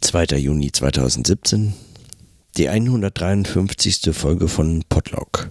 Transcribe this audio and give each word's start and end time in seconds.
2. 0.00 0.24
Juni 0.38 0.70
2017, 0.72 1.72
die 2.56 2.68
153. 2.68 4.14
Folge 4.14 4.48
von 4.48 4.84
Podlog. 4.88 5.50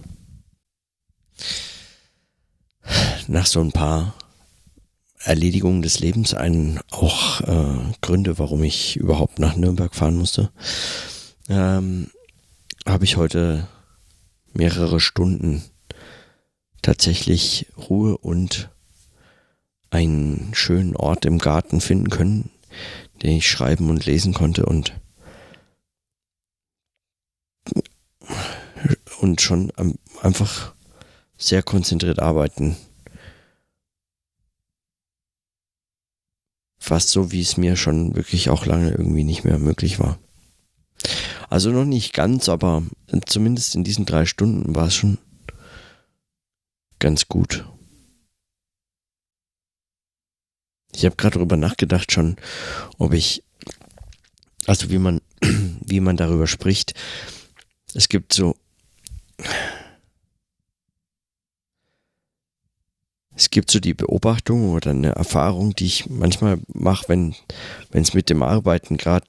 Nach 3.26 3.46
so 3.46 3.60
ein 3.60 3.72
paar 3.72 4.14
Erledigungen 5.18 5.82
des 5.82 5.98
Lebens, 5.98 6.34
einen 6.34 6.78
auch 6.90 7.40
äh, 7.40 7.92
Gründe, 8.00 8.38
warum 8.38 8.62
ich 8.62 8.96
überhaupt 8.96 9.38
nach 9.38 9.56
Nürnberg 9.56 9.94
fahren 9.94 10.16
musste, 10.16 10.50
ähm, 11.48 12.10
habe 12.86 13.04
ich 13.04 13.16
heute 13.16 13.66
mehrere 14.52 15.00
Stunden 15.00 15.64
tatsächlich 16.82 17.66
Ruhe 17.76 18.16
und 18.16 18.70
einen 19.90 20.50
schönen 20.54 20.94
Ort 20.94 21.24
im 21.24 21.38
Garten 21.38 21.80
finden 21.80 22.10
können, 22.10 22.50
den 23.22 23.32
ich 23.32 23.48
schreiben 23.48 23.90
und 23.90 24.06
lesen 24.06 24.34
konnte 24.34 24.66
und 24.66 24.92
und 29.20 29.40
schon 29.40 29.72
einfach 30.22 30.74
sehr 31.36 31.62
konzentriert 31.62 32.18
arbeiten. 32.18 32.76
Fast 36.78 37.10
so, 37.10 37.32
wie 37.32 37.40
es 37.40 37.56
mir 37.56 37.76
schon 37.76 38.14
wirklich 38.14 38.50
auch 38.50 38.66
lange 38.66 38.90
irgendwie 38.90 39.24
nicht 39.24 39.44
mehr 39.44 39.58
möglich 39.58 39.98
war. 39.98 40.18
Also 41.48 41.70
noch 41.70 41.84
nicht 41.84 42.12
ganz, 42.12 42.48
aber 42.48 42.82
zumindest 43.26 43.74
in 43.74 43.84
diesen 43.84 44.06
drei 44.06 44.24
Stunden 44.24 44.74
war 44.74 44.86
es 44.86 44.94
schon 44.94 45.18
ganz 46.98 47.28
gut. 47.28 47.66
Ich 50.96 51.04
habe 51.04 51.16
gerade 51.16 51.34
darüber 51.34 51.58
nachgedacht 51.58 52.10
schon, 52.10 52.36
ob 52.96 53.12
ich, 53.12 53.44
also 54.66 54.88
wie 54.88 54.96
man, 54.96 55.20
wie 55.42 56.00
man 56.00 56.16
darüber 56.16 56.46
spricht. 56.46 56.94
Es 57.92 58.08
gibt 58.08 58.32
so, 58.32 58.56
es 63.34 63.50
gibt 63.50 63.70
so 63.70 63.78
die 63.78 63.92
Beobachtung 63.92 64.70
oder 64.70 64.92
eine 64.92 65.10
Erfahrung, 65.10 65.74
die 65.76 65.84
ich 65.84 66.08
manchmal 66.08 66.60
mache, 66.72 67.10
wenn 67.10 67.34
es 67.92 68.14
mit 68.14 68.30
dem 68.30 68.42
Arbeiten 68.42 68.96
gerade 68.96 69.26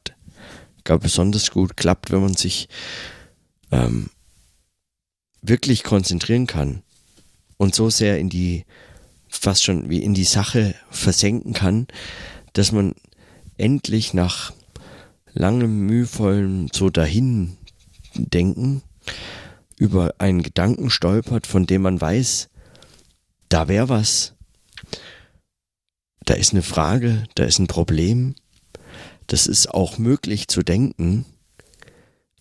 gar 0.85 0.99
besonders 0.99 1.51
gut 1.51 1.75
klappt, 1.75 2.11
wenn 2.11 2.21
man 2.21 2.35
sich 2.35 2.69
ähm, 3.71 4.09
wirklich 5.41 5.83
konzentrieren 5.83 6.47
kann 6.47 6.81
und 7.57 7.75
so 7.75 7.89
sehr 7.89 8.19
in 8.19 8.29
die 8.29 8.63
fast 9.37 9.63
schon 9.63 9.89
wie 9.89 10.03
in 10.03 10.13
die 10.13 10.23
Sache 10.23 10.75
versenken 10.89 11.53
kann, 11.53 11.87
dass 12.53 12.71
man 12.71 12.95
endlich 13.57 14.13
nach 14.13 14.53
langem, 15.33 15.85
mühevollem 15.85 16.69
so 16.73 16.89
dahin 16.89 17.57
denken 18.15 18.81
über 19.77 20.15
einen 20.17 20.41
Gedanken 20.41 20.89
stolpert, 20.89 21.45
von 21.45 21.67
dem 21.67 21.83
man 21.83 22.01
weiß, 22.01 22.49
da 23.49 23.67
wäre 23.67 23.89
was, 23.89 24.33
da 26.25 26.33
ist 26.33 26.51
eine 26.51 26.63
Frage, 26.63 27.23
da 27.35 27.45
ist 27.45 27.59
ein 27.59 27.67
Problem, 27.67 28.35
das 29.27 29.47
ist 29.47 29.73
auch 29.73 29.97
möglich 29.97 30.47
zu 30.47 30.63
denken, 30.63 31.25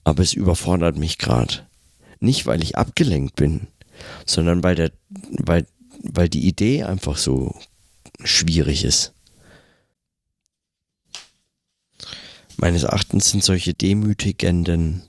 aber 0.02 0.22
es 0.22 0.32
überfordert 0.32 0.96
mich 0.96 1.18
gerade. 1.18 1.66
Nicht, 2.18 2.46
weil 2.46 2.62
ich 2.62 2.78
abgelenkt 2.78 3.36
bin, 3.36 3.68
sondern 4.24 4.62
weil, 4.62 4.74
der, 4.74 4.92
weil 5.08 5.66
weil 6.12 6.28
die 6.28 6.46
Idee 6.46 6.84
einfach 6.84 7.16
so 7.16 7.54
schwierig 8.24 8.84
ist. 8.84 9.12
Meines 12.56 12.84
Erachtens 12.84 13.30
sind 13.30 13.44
solche 13.44 13.74
demütigenden 13.74 15.02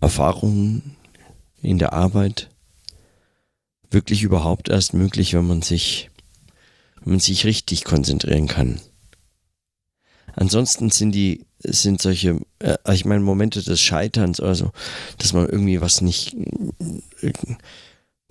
Erfahrungen 0.00 0.96
in 1.62 1.78
der 1.78 1.92
Arbeit 1.92 2.48
wirklich 3.90 4.22
überhaupt 4.22 4.68
erst 4.68 4.94
möglich, 4.94 5.34
wenn 5.34 5.46
man 5.46 5.62
sich, 5.62 6.10
wenn 7.02 7.14
man 7.14 7.20
sich 7.20 7.44
richtig 7.44 7.84
konzentrieren 7.84 8.46
kann. 8.46 8.80
Ansonsten 10.34 10.90
sind 10.90 11.12
die, 11.12 11.46
sind 11.60 12.00
solche, 12.02 12.38
äh, 12.58 12.76
ich 12.92 13.04
meine, 13.04 13.22
Momente 13.22 13.62
des 13.62 13.80
Scheiterns 13.80 14.38
oder 14.38 14.54
so, 14.54 14.70
dass 15.18 15.32
man 15.32 15.48
irgendwie 15.48 15.80
was 15.80 16.02
nicht, 16.02 16.36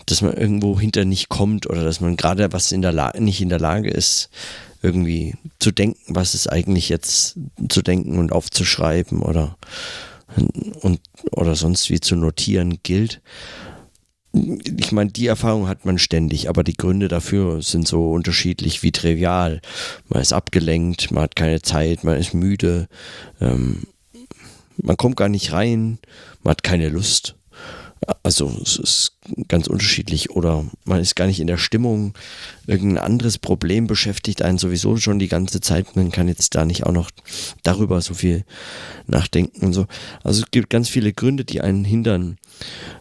dass 0.06 0.22
man 0.22 0.34
irgendwo 0.34 0.80
hinter 0.80 1.06
nicht 1.06 1.30
kommt 1.30 1.68
oder 1.70 1.84
dass 1.84 2.00
man 2.00 2.18
gerade 2.18 2.52
was 2.54 2.72
in 2.72 2.82
der 2.82 2.92
Lage, 2.92 3.24
nicht 3.24 3.42
in 3.42 3.50
der 3.50 3.60
Lage 3.60 3.90
ist, 3.90 4.30
irgendwie 4.82 5.36
zu 5.60 5.72
denken, 5.72 6.00
was 6.08 6.34
es 6.34 6.48
eigentlich 6.48 6.90
jetzt 6.90 7.38
zu 7.70 7.82
denken 7.82 8.20
und 8.20 8.32
aufzuschreiben 8.32 9.22
oder, 9.22 9.58
und, 10.82 11.02
oder 11.32 11.56
sonst 11.56 11.90
wie 11.90 12.00
zu 12.00 12.16
notieren 12.16 12.80
gilt. 12.84 13.22
Ich 14.32 14.92
meine, 14.92 15.12
die 15.12 15.28
Erfahrung 15.28 15.68
hat 15.68 15.86
man 15.86 15.98
ständig, 15.98 16.50
aber 16.50 16.64
die 16.64 16.76
Gründe 16.76 17.08
dafür 17.08 17.62
sind 17.62 17.88
so 17.88 18.12
unterschiedlich 18.12 18.84
wie 18.84 18.92
trivial. 18.92 19.62
Man 20.10 20.22
ist 20.22 20.34
abgelenkt, 20.34 21.12
man 21.12 21.24
hat 21.24 21.36
keine 21.36 21.62
Zeit, 21.62 22.04
man 22.04 22.18
ist 22.18 22.34
müde, 22.34 22.88
ähm, 23.40 23.88
man 24.78 24.98
kommt 24.98 25.16
gar 25.16 25.30
nicht 25.30 25.54
rein, 25.54 26.00
man 26.44 26.52
hat 26.52 26.64
keine 26.64 26.90
Lust. 26.90 27.36
Also 28.23 28.51
es 28.61 28.78
ist 28.78 29.17
ganz 29.47 29.67
unterschiedlich 29.67 30.31
oder 30.31 30.66
man 30.83 31.00
ist 31.00 31.16
gar 31.16 31.28
nicht 31.28 31.39
in 31.39 31.47
der 31.47 31.57
Stimmung. 31.57 32.13
Irgendein 32.67 33.03
anderes 33.03 33.38
Problem 33.38 33.88
beschäftigt 33.88 34.41
einen 34.41 34.57
sowieso 34.57 34.97
schon 34.97 35.17
die 35.17 35.28
ganze 35.28 35.61
Zeit. 35.61 35.95
Man 35.95 36.11
kann 36.11 36.28
jetzt 36.28 36.56
da 36.56 36.66
nicht 36.66 36.85
auch 36.85 36.91
noch 36.91 37.09
darüber 37.63 38.01
so 38.01 38.13
viel 38.13 38.44
nachdenken 39.07 39.66
und 39.66 39.73
so. 39.73 39.88
Also 40.23 40.44
es 40.44 40.51
gibt 40.51 40.69
ganz 40.69 40.89
viele 40.89 41.13
Gründe, 41.13 41.45
die 41.45 41.61
einen 41.61 41.85
hindern, 41.85 42.38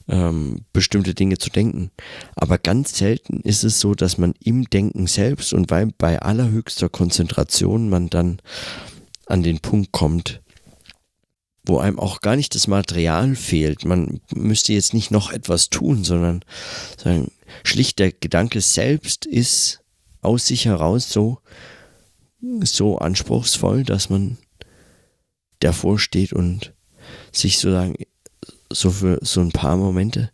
ähm, 0.09 0.63
bestimmte 0.73 1.15
Dinge 1.15 1.39
zu 1.39 1.51
denken. 1.51 1.91
Aber 2.35 2.59
ganz 2.59 2.97
selten 2.97 3.41
ist 3.41 3.65
es 3.65 3.81
so, 3.81 3.95
dass 3.95 4.17
man 4.17 4.35
im 4.41 4.71
Denken 4.71 5.07
selbst 5.07 5.53
und 5.53 5.67
bei, 5.67 5.87
bei 5.99 6.21
allerhöchster 6.21 6.89
Konzentration 6.89 7.91
man 7.91 8.09
dann 8.09 8.41
an 9.27 9.43
den 9.43 9.61
Punkt 9.61 9.93
kommt, 9.93 10.41
wo 11.65 11.79
einem 11.79 11.99
auch 11.99 12.21
gar 12.21 12.37
nicht 12.37 12.55
das 12.55 12.67
Material 12.67 13.35
fehlt. 13.35 13.85
Man 13.85 14.21
müsste 14.35 14.73
jetzt 14.73 14.95
nicht 14.95 15.11
noch 15.11 15.33
etwas 15.33 15.71
tun, 15.71 16.05
sondern, 16.05 16.45
sondern 17.03 17.31
schlicht 17.63 17.99
der 17.99 18.13
Gedanke 18.13 18.61
selbst 18.61 19.27
ist 19.27 19.81
aus 20.21 20.47
sich 20.47 20.67
heraus 20.67 21.11
so, 21.11 21.39
so 22.63 22.99
anspruchsvoll, 22.99 23.85
dass 23.85 24.11
man 24.11 24.39
davor 25.61 25.99
steht 25.99 26.33
und 26.33 26.75
sich 27.33 27.59
sozusagen 27.59 27.95
so 28.71 28.91
für 28.91 29.19
so 29.23 29.41
ein 29.41 29.53
paar 29.53 29.77
Momente 29.77 30.31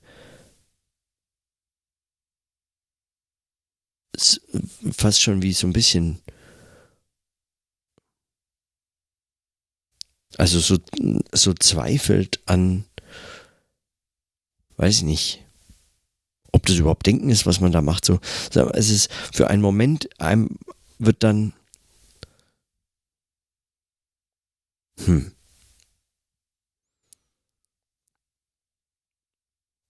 fast 4.93 5.23
schon 5.23 5.43
wie 5.43 5.53
so 5.53 5.67
ein 5.67 5.73
bisschen 5.73 6.21
also 10.41 10.59
so, 10.59 10.78
so 11.33 11.53
zweifelt 11.53 12.41
an, 12.47 12.87
weiß 14.78 14.97
ich 14.97 15.03
nicht, 15.03 15.45
ob 16.51 16.65
das 16.65 16.77
überhaupt 16.77 17.05
Denken 17.05 17.28
ist, 17.28 17.45
was 17.45 17.61
man 17.61 17.73
da 17.73 17.83
macht. 17.83 18.06
So, 18.06 18.21
es 18.73 18.89
ist 18.89 19.12
für 19.34 19.49
einen 19.49 19.61
Moment, 19.61 20.09
einem 20.19 20.56
wird 20.99 21.23
dann, 21.23 21.53
hm, 25.05 25.31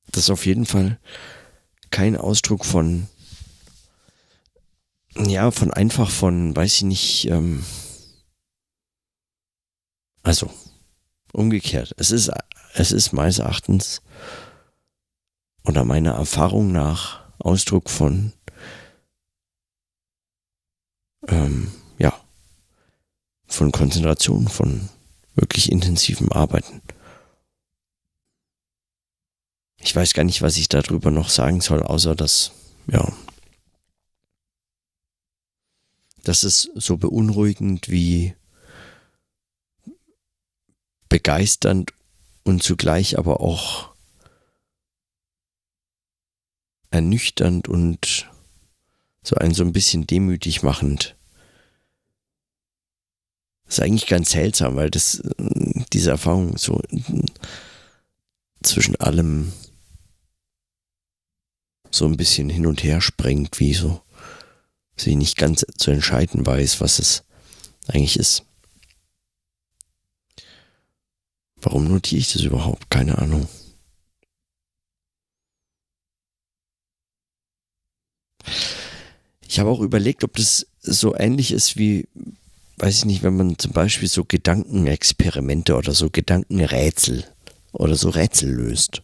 das 0.08 0.24
ist 0.24 0.30
auf 0.30 0.46
jeden 0.46 0.66
Fall 0.66 0.98
kein 1.92 2.16
Ausdruck 2.16 2.64
von, 2.64 3.06
ja, 5.16 5.52
von 5.52 5.72
einfach 5.72 6.10
von, 6.10 6.56
weiß 6.56 6.74
ich 6.74 6.82
nicht, 6.82 7.26
ähm, 7.26 7.64
also, 10.22 10.50
umgekehrt. 11.32 11.94
Es 11.96 12.10
ist, 12.10 12.30
es 12.74 12.92
ist 12.92 13.12
meines 13.12 13.38
Erachtens 13.38 14.02
oder 15.64 15.84
meiner 15.84 16.12
Erfahrung 16.12 16.72
nach 16.72 17.20
Ausdruck 17.38 17.90
von, 17.90 18.32
ähm, 21.28 21.72
ja, 21.98 22.18
von 23.46 23.72
Konzentration, 23.72 24.48
von 24.48 24.88
wirklich 25.34 25.70
intensivem 25.70 26.30
Arbeiten. 26.32 26.82
Ich 29.78 29.96
weiß 29.96 30.12
gar 30.12 30.24
nicht, 30.24 30.42
was 30.42 30.58
ich 30.58 30.68
darüber 30.68 31.10
noch 31.10 31.30
sagen 31.30 31.60
soll, 31.62 31.82
außer 31.82 32.14
dass, 32.14 32.52
ja, 32.86 33.10
das 36.22 36.44
ist 36.44 36.70
so 36.74 36.98
beunruhigend 36.98 37.88
wie 37.88 38.34
begeisternd 41.10 41.92
und 42.44 42.62
zugleich 42.62 43.18
aber 43.18 43.40
auch 43.40 43.90
ernüchternd 46.90 47.68
und 47.68 48.30
so 49.22 49.36
ein 49.36 49.52
so 49.52 49.62
ein 49.62 49.72
bisschen 49.72 50.06
demütig 50.06 50.62
machend. 50.62 51.16
Das 53.66 53.78
ist 53.78 53.84
eigentlich 53.84 54.06
ganz 54.06 54.30
seltsam, 54.30 54.76
weil 54.76 54.90
das, 54.90 55.22
diese 55.92 56.10
Erfahrung 56.10 56.56
so 56.56 56.80
zwischen 58.62 58.96
allem 58.96 59.52
so 61.90 62.06
ein 62.06 62.16
bisschen 62.16 62.48
hin 62.48 62.66
und 62.66 62.82
her 62.82 63.00
springt, 63.00 63.60
wie 63.60 63.74
so 63.74 64.00
sie 64.96 65.16
nicht 65.16 65.36
ganz 65.36 65.64
zu 65.78 65.90
entscheiden 65.90 66.44
weiß, 66.44 66.80
was 66.80 66.98
es 66.98 67.24
eigentlich 67.86 68.18
ist. 68.18 68.44
Warum 71.62 71.88
notiere 71.88 72.20
ich 72.20 72.32
das 72.32 72.42
überhaupt? 72.42 72.90
Keine 72.90 73.18
Ahnung. 73.18 73.48
Ich 79.46 79.58
habe 79.58 79.70
auch 79.70 79.80
überlegt, 79.80 80.24
ob 80.24 80.36
das 80.36 80.66
so 80.80 81.14
ähnlich 81.16 81.50
ist 81.50 81.76
wie, 81.76 82.06
weiß 82.78 82.98
ich 82.98 83.04
nicht, 83.04 83.22
wenn 83.22 83.36
man 83.36 83.58
zum 83.58 83.72
Beispiel 83.72 84.08
so 84.08 84.24
Gedankenexperimente 84.24 85.76
oder 85.76 85.92
so 85.92 86.08
Gedankenrätsel 86.08 87.24
oder 87.72 87.96
so 87.96 88.10
Rätsel 88.10 88.50
löst. 88.50 89.02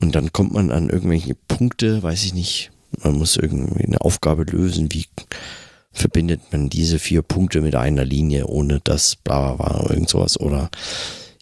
Und 0.00 0.14
dann 0.14 0.32
kommt 0.32 0.52
man 0.52 0.70
an 0.70 0.88
irgendwelche 0.88 1.34
Punkte, 1.34 2.02
weiß 2.02 2.24
ich 2.24 2.34
nicht, 2.34 2.70
man 3.02 3.14
muss 3.14 3.36
irgendwie 3.36 3.84
eine 3.84 4.00
Aufgabe 4.00 4.44
lösen, 4.44 4.92
wie 4.92 5.06
verbindet 5.92 6.40
man 6.52 6.68
diese 6.68 6.98
vier 6.98 7.22
Punkte 7.22 7.60
mit 7.60 7.74
einer 7.74 8.04
Linie, 8.04 8.46
ohne 8.46 8.80
dass 8.80 9.16
bla 9.16 9.54
bla 9.54 9.78
bla 9.78 9.90
irgend 9.90 10.08
sowas 10.08 10.38
oder 10.40 10.70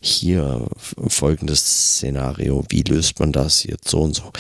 hier 0.03 0.67
folgendes 1.09 1.97
Szenario, 1.97 2.65
wie 2.71 2.83
löst 2.83 3.21
man 3.21 3.33
das 3.33 3.65
jetzt 3.65 3.89
so 3.89 4.01
und 4.01 4.15
so. 4.15 4.33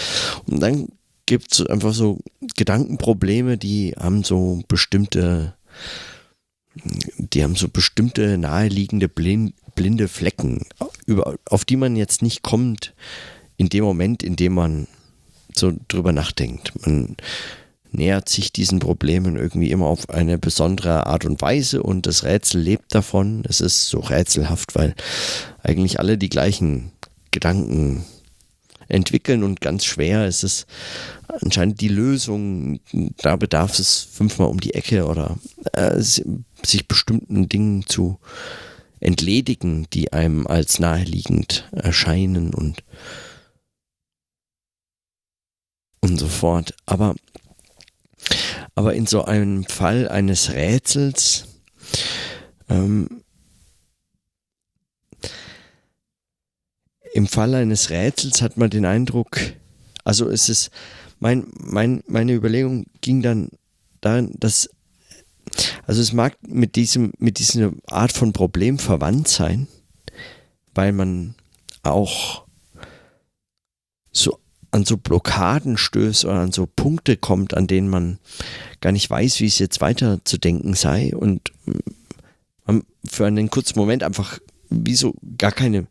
Und 0.46 0.60
dann 0.60 0.88
gibt 1.26 1.52
es 1.52 1.66
einfach 1.66 1.92
so 1.92 2.18
Gedankenprobleme, 2.56 3.58
die 3.58 3.94
haben 3.98 4.24
so 4.24 4.62
bestimmte, 4.68 5.54
die 7.18 7.44
haben 7.44 7.56
so 7.56 7.68
bestimmte 7.68 8.38
naheliegende 8.38 9.08
blind, 9.08 9.54
blinde 9.74 10.08
Flecken, 10.08 10.66
über, 11.06 11.36
auf 11.44 11.64
die 11.64 11.76
man 11.76 11.94
jetzt 11.94 12.22
nicht 12.22 12.42
kommt 12.42 12.94
in 13.58 13.68
dem 13.68 13.84
Moment, 13.84 14.22
in 14.22 14.36
dem 14.36 14.54
man 14.54 14.88
so 15.54 15.72
drüber 15.88 16.12
nachdenkt. 16.12 16.72
Man 16.86 17.16
nähert 17.92 18.28
sich 18.28 18.52
diesen 18.52 18.78
Problemen 18.78 19.36
irgendwie 19.36 19.70
immer 19.70 19.86
auf 19.86 20.10
eine 20.10 20.38
besondere 20.38 21.06
Art 21.06 21.24
und 21.24 21.40
Weise 21.42 21.82
und 21.82 22.06
das 22.06 22.24
Rätsel 22.24 22.60
lebt 22.60 22.94
davon. 22.94 23.42
Es 23.48 23.60
ist 23.60 23.88
so 23.88 24.00
rätselhaft, 24.00 24.74
weil 24.74 24.94
eigentlich 25.62 25.98
alle 25.98 26.18
die 26.18 26.28
gleichen 26.28 26.92
Gedanken 27.30 28.04
entwickeln 28.88 29.44
und 29.44 29.60
ganz 29.60 29.84
schwer 29.84 30.26
ist 30.26 30.42
es 30.42 30.66
anscheinend 31.42 31.80
die 31.80 31.88
Lösung, 31.88 32.80
da 33.18 33.36
bedarf 33.36 33.78
es 33.78 34.08
fünfmal 34.10 34.48
um 34.48 34.60
die 34.60 34.74
Ecke 34.74 35.06
oder 35.06 35.38
äh, 35.72 36.00
sich 36.00 36.88
bestimmten 36.88 37.48
Dingen 37.48 37.86
zu 37.86 38.18
entledigen, 38.98 39.86
die 39.92 40.12
einem 40.12 40.46
als 40.46 40.78
naheliegend 40.78 41.68
erscheinen 41.72 42.52
und 42.52 42.82
und 46.02 46.18
so 46.18 46.28
fort. 46.28 46.74
Aber, 46.86 47.14
aber 48.74 48.94
in 48.94 49.06
so 49.06 49.24
einem 49.24 49.64
Fall 49.64 50.08
eines 50.08 50.52
Rätsels 50.52 51.46
ähm, 52.68 53.22
im 57.12 57.26
Fall 57.26 57.54
eines 57.54 57.90
Rätsels 57.90 58.40
hat 58.42 58.56
man 58.56 58.70
den 58.70 58.84
Eindruck, 58.84 59.38
also 60.04 60.28
es 60.28 60.48
ist, 60.48 60.70
mein, 61.18 61.46
mein, 61.58 62.02
meine 62.06 62.32
Überlegung 62.32 62.86
ging 63.00 63.20
dann 63.22 63.50
darin, 64.00 64.32
dass, 64.38 64.70
also 65.86 66.00
es 66.00 66.12
mag 66.12 66.36
mit 66.46 66.76
diesem, 66.76 67.12
mit 67.18 67.38
dieser 67.38 67.72
Art 67.86 68.12
von 68.12 68.32
Problem 68.32 68.78
verwandt 68.78 69.28
sein, 69.28 69.66
weil 70.74 70.92
man 70.92 71.34
auch 71.82 72.46
an 74.70 74.84
so 74.84 74.96
Blockaden 74.96 75.76
stößt 75.76 76.24
oder 76.24 76.40
an 76.40 76.52
so 76.52 76.66
Punkte 76.66 77.16
kommt, 77.16 77.54
an 77.54 77.66
denen 77.66 77.88
man 77.88 78.18
gar 78.80 78.92
nicht 78.92 79.10
weiß, 79.10 79.40
wie 79.40 79.46
es 79.46 79.58
jetzt 79.58 79.80
weiterzudenken 79.80 80.74
sei 80.74 81.14
und 81.14 81.52
man 82.64 82.84
für 83.04 83.26
einen 83.26 83.50
kurzen 83.50 83.78
Moment 83.78 84.02
einfach 84.02 84.38
wie 84.68 84.94
so 84.94 85.14
gar 85.38 85.52
keine 85.52 85.86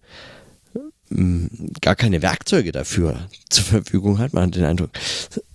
mm, 1.10 1.48
gar 1.82 1.96
keine 1.96 2.22
Werkzeuge 2.22 2.72
dafür 2.72 3.28
zur 3.50 3.66
Verfügung 3.66 4.18
hat. 4.18 4.34
Man 4.34 4.46
hat 4.46 4.56
den 4.56 4.66
Eindruck, 4.66 4.92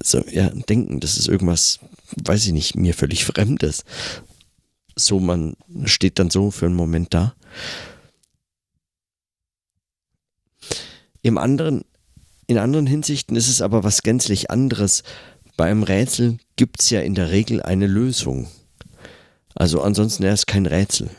so, 0.02 0.22
ja, 0.30 0.50
denken, 0.50 1.00
das 1.00 1.16
ist 1.16 1.28
irgendwas, 1.28 1.80
weiß 2.22 2.46
ich 2.46 2.52
nicht, 2.52 2.76
mir 2.76 2.94
völlig 2.94 3.24
Fremdes. 3.24 3.84
So, 4.96 5.18
man 5.18 5.56
steht 5.86 6.18
dann 6.18 6.30
so 6.30 6.50
für 6.50 6.66
einen 6.66 6.76
Moment 6.76 7.14
da. 7.14 7.34
Im 11.22 11.38
anderen 11.38 11.84
in 12.54 12.60
anderen 12.60 12.86
Hinsichten 12.86 13.34
ist 13.34 13.48
es 13.48 13.60
aber 13.60 13.82
was 13.82 14.02
gänzlich 14.04 14.48
anderes. 14.48 15.02
Beim 15.56 15.82
Rätsel 15.82 16.38
gibt 16.54 16.80
es 16.80 16.90
ja 16.90 17.00
in 17.00 17.16
der 17.16 17.30
Regel 17.30 17.60
eine 17.60 17.88
Lösung. 17.88 18.48
Also 19.56 19.82
ansonsten 19.82 20.22
es 20.22 20.46
kein 20.46 20.66
Rätsel. 20.66 21.10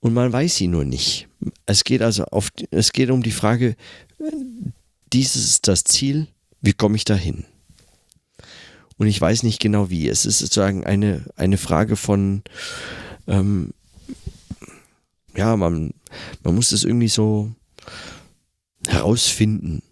Und 0.00 0.12
man 0.12 0.30
weiß 0.30 0.56
sie 0.56 0.66
nur 0.66 0.84
nicht. 0.84 1.28
Es 1.64 1.84
geht 1.84 2.02
also 2.02 2.24
auf, 2.26 2.50
es 2.70 2.92
geht 2.92 3.10
um 3.10 3.22
die 3.22 3.32
Frage, 3.32 3.74
dieses 5.14 5.44
ist 5.44 5.68
das 5.68 5.84
Ziel, 5.84 6.26
wie 6.60 6.74
komme 6.74 6.96
ich 6.96 7.04
dahin? 7.04 7.46
Und 8.98 9.06
ich 9.06 9.18
weiß 9.18 9.44
nicht 9.44 9.60
genau 9.60 9.88
wie. 9.88 10.08
Es 10.08 10.26
ist 10.26 10.40
sozusagen 10.40 10.84
eine, 10.84 11.24
eine 11.36 11.56
Frage 11.56 11.96
von, 11.96 12.42
ähm, 13.26 13.72
ja, 15.34 15.56
man, 15.56 15.94
man 16.42 16.54
muss 16.54 16.72
es 16.72 16.84
irgendwie 16.84 17.08
so 17.08 17.50
herausfinden 18.86 19.82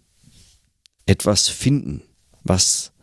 etwas 1.11 1.49
finden, 1.49 2.01
was 2.43 2.93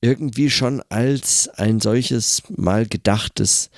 irgendwie 0.00 0.48
schon 0.48 0.80
als 0.90 1.48
ein 1.48 1.80
solches 1.80 2.42
mal 2.48 2.86
gedachtes, 2.86 3.70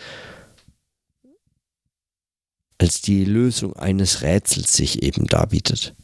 als 2.76 3.00
die 3.00 3.24
Lösung 3.24 3.74
eines 3.74 4.20
Rätsels 4.20 4.74
sich 4.74 5.02
eben 5.02 5.26
darbietet. 5.26 5.94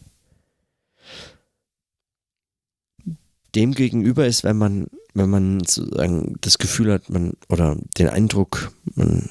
Demgegenüber 3.54 4.26
ist, 4.26 4.44
wenn 4.44 4.56
man, 4.56 4.87
wenn 5.12 5.28
man 5.28 5.60
sozusagen 5.60 6.37
das 6.40 6.56
Gefühl 6.56 6.94
hat, 6.94 7.10
man 7.10 7.34
oder 7.50 7.76
den 7.99 8.08
Eindruck, 8.08 8.73
man, 8.94 9.28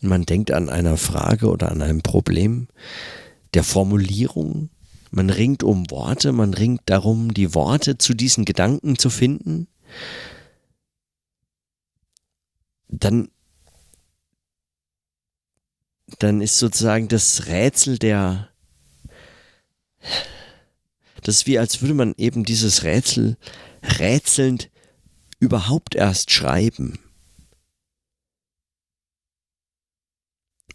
man 0.00 0.24
denkt 0.24 0.52
an 0.52 0.68
einer 0.68 0.96
Frage 0.96 1.50
oder 1.50 1.72
an 1.72 1.82
einem 1.82 2.02
Problem, 2.02 2.68
der 3.54 3.64
Formulierung. 3.64 4.70
Man 5.10 5.30
ringt 5.30 5.62
um 5.62 5.90
Worte, 5.90 6.32
man 6.32 6.52
ringt 6.52 6.82
darum, 6.86 7.32
die 7.32 7.54
Worte 7.54 7.98
zu 7.98 8.14
diesen 8.14 8.44
Gedanken 8.44 8.98
zu 8.98 9.08
finden. 9.10 9.68
Dann, 12.88 13.30
dann 16.18 16.40
ist 16.40 16.58
sozusagen 16.58 17.08
das 17.08 17.46
Rätsel 17.46 17.98
der, 17.98 18.50
das 21.22 21.36
ist 21.36 21.46
wie 21.46 21.58
als 21.58 21.80
würde 21.80 21.94
man 21.94 22.14
eben 22.16 22.44
dieses 22.44 22.82
Rätsel 22.82 23.36
rätselnd 23.82 24.70
überhaupt 25.40 25.94
erst 25.94 26.30
schreiben. 26.30 26.98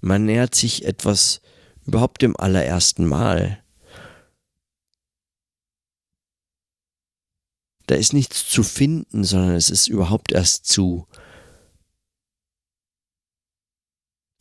Man 0.02 0.26
nähert 0.26 0.54
sich 0.54 0.86
etwas 0.86 1.42
überhaupt 1.86 2.24
im 2.24 2.36
allerersten 2.38 3.06
Mal. 3.06 3.64
Da 7.88 7.96
ist 7.96 8.14
nichts 8.14 8.48
zu 8.48 8.64
finden, 8.64 9.24
sondern 9.24 9.56
es 9.56 9.70
ist 9.70 9.88
überhaupt 9.88 10.32
erst 10.32 10.66
zu. 10.66 11.08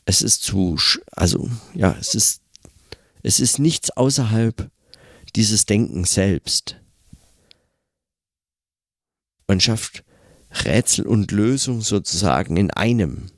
Es 0.05 0.23
ist 0.23 0.43
zu, 0.43 0.79
also 1.13 1.51
ja, 1.75 1.97
es 1.99 2.15
ist, 2.15 2.43
es 3.23 3.41
ist 3.41 3.59
nichts 3.59 3.91
außerhalb 3.91 4.71
dieses 5.37 5.65
Denkens 5.65 6.15
selbst. 6.15 6.81
Man 9.47 9.61
schafft 9.61 10.05
Rätsel 10.65 11.07
und 11.07 11.31
Lösung 11.31 11.81
sozusagen 11.81 12.57
in 12.57 12.71
einem. 12.71 13.31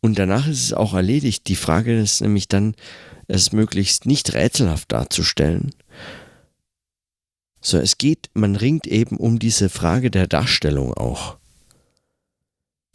Und 0.00 0.18
danach 0.18 0.46
ist 0.46 0.62
es 0.62 0.72
auch 0.72 0.94
erledigt. 0.94 1.46
Die 1.48 1.56
Frage 1.56 1.98
ist 1.98 2.20
nämlich 2.20 2.48
dann, 2.48 2.74
es 3.28 3.52
möglichst 3.52 4.06
nicht 4.06 4.34
rätselhaft 4.34 4.90
darzustellen. 4.92 5.74
So, 7.60 7.78
es 7.78 7.98
geht, 7.98 8.30
man 8.32 8.56
ringt 8.56 8.86
eben 8.86 9.18
um 9.18 9.38
diese 9.38 9.68
Frage 9.68 10.10
der 10.10 10.26
Darstellung 10.26 10.94
auch. 10.94 11.36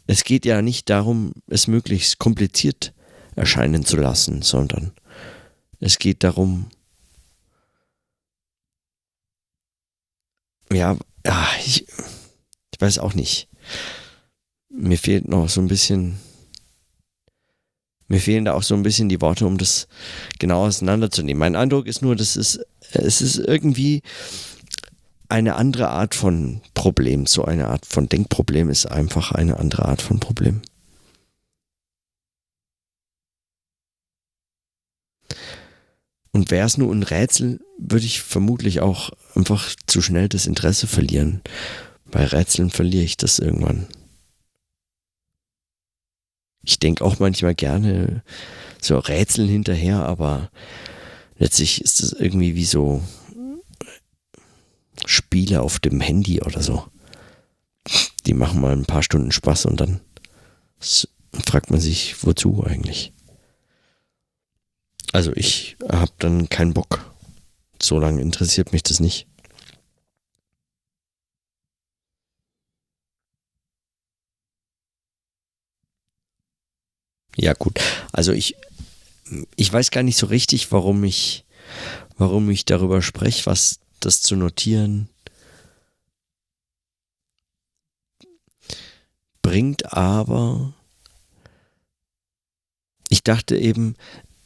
Es 0.08 0.24
geht 0.24 0.44
ja 0.44 0.62
nicht 0.62 0.90
darum, 0.90 1.32
es 1.46 1.66
möglichst 1.66 2.18
kompliziert 2.18 2.92
erscheinen 3.34 3.84
zu 3.84 3.96
lassen, 3.96 4.42
sondern 4.42 4.92
es 5.78 5.98
geht 5.98 6.24
darum, 6.24 6.68
ja, 10.72 10.96
ja 11.24 11.48
ich, 11.64 11.86
ich 12.72 12.80
weiß 12.80 12.98
auch 12.98 13.14
nicht. 13.14 13.48
Mir 14.68 14.98
fehlt 14.98 15.28
noch 15.28 15.48
so 15.48 15.60
ein 15.60 15.68
bisschen 15.68 16.18
mir 18.08 18.20
fehlen 18.20 18.44
da 18.44 18.54
auch 18.54 18.62
so 18.62 18.74
ein 18.74 18.82
bisschen 18.82 19.08
die 19.08 19.20
Worte, 19.20 19.46
um 19.46 19.58
das 19.58 19.88
genau 20.38 20.64
auseinanderzunehmen. 20.64 21.38
Mein 21.38 21.56
Eindruck 21.56 21.86
ist 21.86 22.02
nur, 22.02 22.14
dass 22.14 22.36
es, 22.36 22.60
es 22.92 23.20
ist 23.20 23.38
irgendwie 23.38 24.02
eine 25.28 25.56
andere 25.56 25.88
Art 25.88 26.14
von 26.14 26.60
Problem. 26.74 27.26
So 27.26 27.44
eine 27.44 27.68
Art 27.68 27.84
von 27.84 28.08
Denkproblem 28.08 28.70
ist 28.70 28.86
einfach 28.86 29.32
eine 29.32 29.58
andere 29.58 29.86
Art 29.86 30.02
von 30.02 30.20
Problem. 30.20 30.62
Und 36.30 36.50
wäre 36.50 36.66
es 36.66 36.76
nur 36.76 36.94
ein 36.94 37.02
Rätsel, 37.02 37.60
würde 37.78 38.04
ich 38.04 38.20
vermutlich 38.20 38.80
auch 38.80 39.10
einfach 39.34 39.74
zu 39.86 40.02
schnell 40.02 40.28
das 40.28 40.46
Interesse 40.46 40.86
verlieren. 40.86 41.40
Bei 42.10 42.24
Rätseln 42.24 42.70
verliere 42.70 43.04
ich 43.04 43.16
das 43.16 43.38
irgendwann. 43.38 43.88
Ich 46.66 46.80
denke 46.80 47.04
auch 47.04 47.20
manchmal 47.20 47.54
gerne 47.54 48.22
so 48.82 48.98
Rätseln 48.98 49.48
hinterher, 49.48 50.04
aber 50.04 50.50
letztlich 51.38 51.80
ist 51.80 52.02
es 52.02 52.12
irgendwie 52.12 52.54
wie 52.56 52.64
so 52.64 53.02
Spiele 55.06 55.62
auf 55.62 55.78
dem 55.78 56.00
Handy 56.00 56.42
oder 56.42 56.62
so. 56.62 56.84
Die 58.26 58.34
machen 58.34 58.60
mal 58.60 58.72
ein 58.72 58.84
paar 58.84 59.04
Stunden 59.04 59.30
Spaß 59.30 59.66
und 59.66 59.80
dann 59.80 60.00
fragt 61.46 61.70
man 61.70 61.80
sich, 61.80 62.16
wozu 62.24 62.64
eigentlich. 62.64 63.12
Also 65.12 65.32
ich 65.34 65.76
habe 65.88 66.12
dann 66.18 66.48
keinen 66.48 66.74
Bock. 66.74 67.14
So 67.80 68.00
lange 68.00 68.20
interessiert 68.20 68.72
mich 68.72 68.82
das 68.82 68.98
nicht. 68.98 69.28
Ja 77.36 77.52
gut, 77.52 77.78
also 78.12 78.32
ich, 78.32 78.56
ich 79.56 79.70
weiß 79.72 79.90
gar 79.90 80.02
nicht 80.02 80.16
so 80.16 80.26
richtig, 80.26 80.72
warum 80.72 81.04
ich, 81.04 81.44
warum 82.16 82.48
ich 82.50 82.64
darüber 82.64 83.02
spreche, 83.02 83.46
was 83.46 83.80
das 84.00 84.22
zu 84.22 84.36
notieren 84.36 85.08
bringt, 89.42 89.92
aber 89.92 90.74
ich 93.08 93.22
dachte 93.22 93.56
eben, 93.56 93.96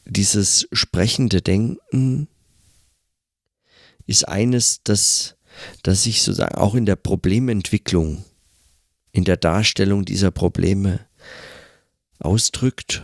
dieses 0.05 0.67
sprechende 0.71 1.41
Denken 1.41 2.27
ist 4.05 4.27
eines, 4.27 4.83
das, 4.83 5.37
das 5.83 6.03
sich 6.03 6.21
sozusagen 6.21 6.55
auch 6.55 6.75
in 6.75 6.85
der 6.85 6.97
Problementwicklung, 6.97 8.25
in 9.11 9.23
der 9.23 9.37
Darstellung 9.37 10.05
dieser 10.05 10.31
Probleme 10.31 10.99
ausdrückt 12.21 13.03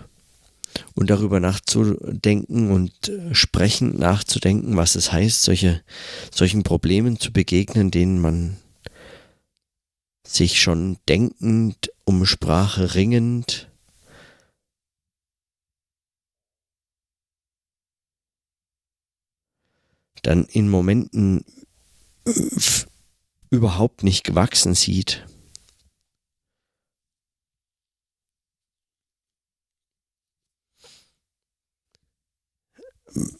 und 0.96 1.10
darüber 1.10 1.40
nachzudenken 1.40 2.72
und 2.72 3.12
sprechend 3.32 3.98
nachzudenken, 3.98 4.78
was 4.78 4.96
es 4.96 5.12
heißt, 5.12 5.44
solche, 5.44 5.82
solchen 6.32 6.64
Problemen 6.64 7.20
zu 7.20 7.32
begegnen, 7.32 7.92
denen 7.92 8.20
man 8.20 8.58
sich 10.26 10.62
schon 10.62 10.98
denkend 11.08 11.92
um 12.04 12.26
Sprache 12.26 12.96
ringend 12.96 13.68
dann 20.28 20.44
in 20.46 20.70
Momenten 20.70 21.46
überhaupt 23.50 24.04
nicht 24.04 24.26
gewachsen 24.26 24.76
sieht. 24.76 25.26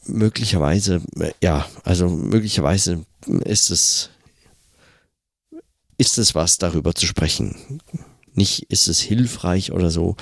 Möglicherweise, 0.08 1.02
ja, 1.42 1.68
also 1.84 2.08
möglicherweise 2.08 3.06
ist 3.44 3.70
es, 3.72 4.10
ist 5.98 6.18
es 6.18 6.34
was, 6.36 6.58
darüber 6.58 6.94
zu 6.94 7.06
sprechen. 7.06 7.82
Nicht 8.34 8.64
ist 8.70 8.88
es 8.88 9.00
hilfreich 9.00 9.72
oder 9.72 9.90
so. 9.90 10.16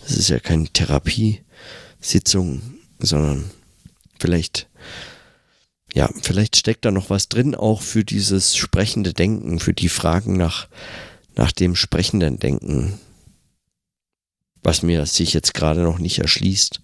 Das 0.00 0.12
ist 0.12 0.28
ja 0.28 0.40
keine 0.40 0.68
Therapiesitzung, 0.68 2.60
sondern 2.98 3.50
vielleicht 4.18 4.68
ja, 5.94 6.08
vielleicht 6.22 6.56
steckt 6.56 6.84
da 6.84 6.90
noch 6.90 7.10
was 7.10 7.28
drin, 7.28 7.54
auch 7.54 7.82
für 7.82 8.04
dieses 8.04 8.56
sprechende 8.56 9.12
Denken, 9.12 9.58
für 9.58 9.74
die 9.74 9.88
Fragen 9.88 10.36
nach, 10.36 10.68
nach 11.34 11.52
dem 11.52 11.74
sprechenden 11.74 12.38
Denken, 12.38 12.98
was 14.62 14.82
mir 14.82 15.04
sich 15.06 15.32
jetzt 15.32 15.54
gerade 15.54 15.80
noch 15.80 15.98
nicht 15.98 16.18
erschließt. 16.18 16.80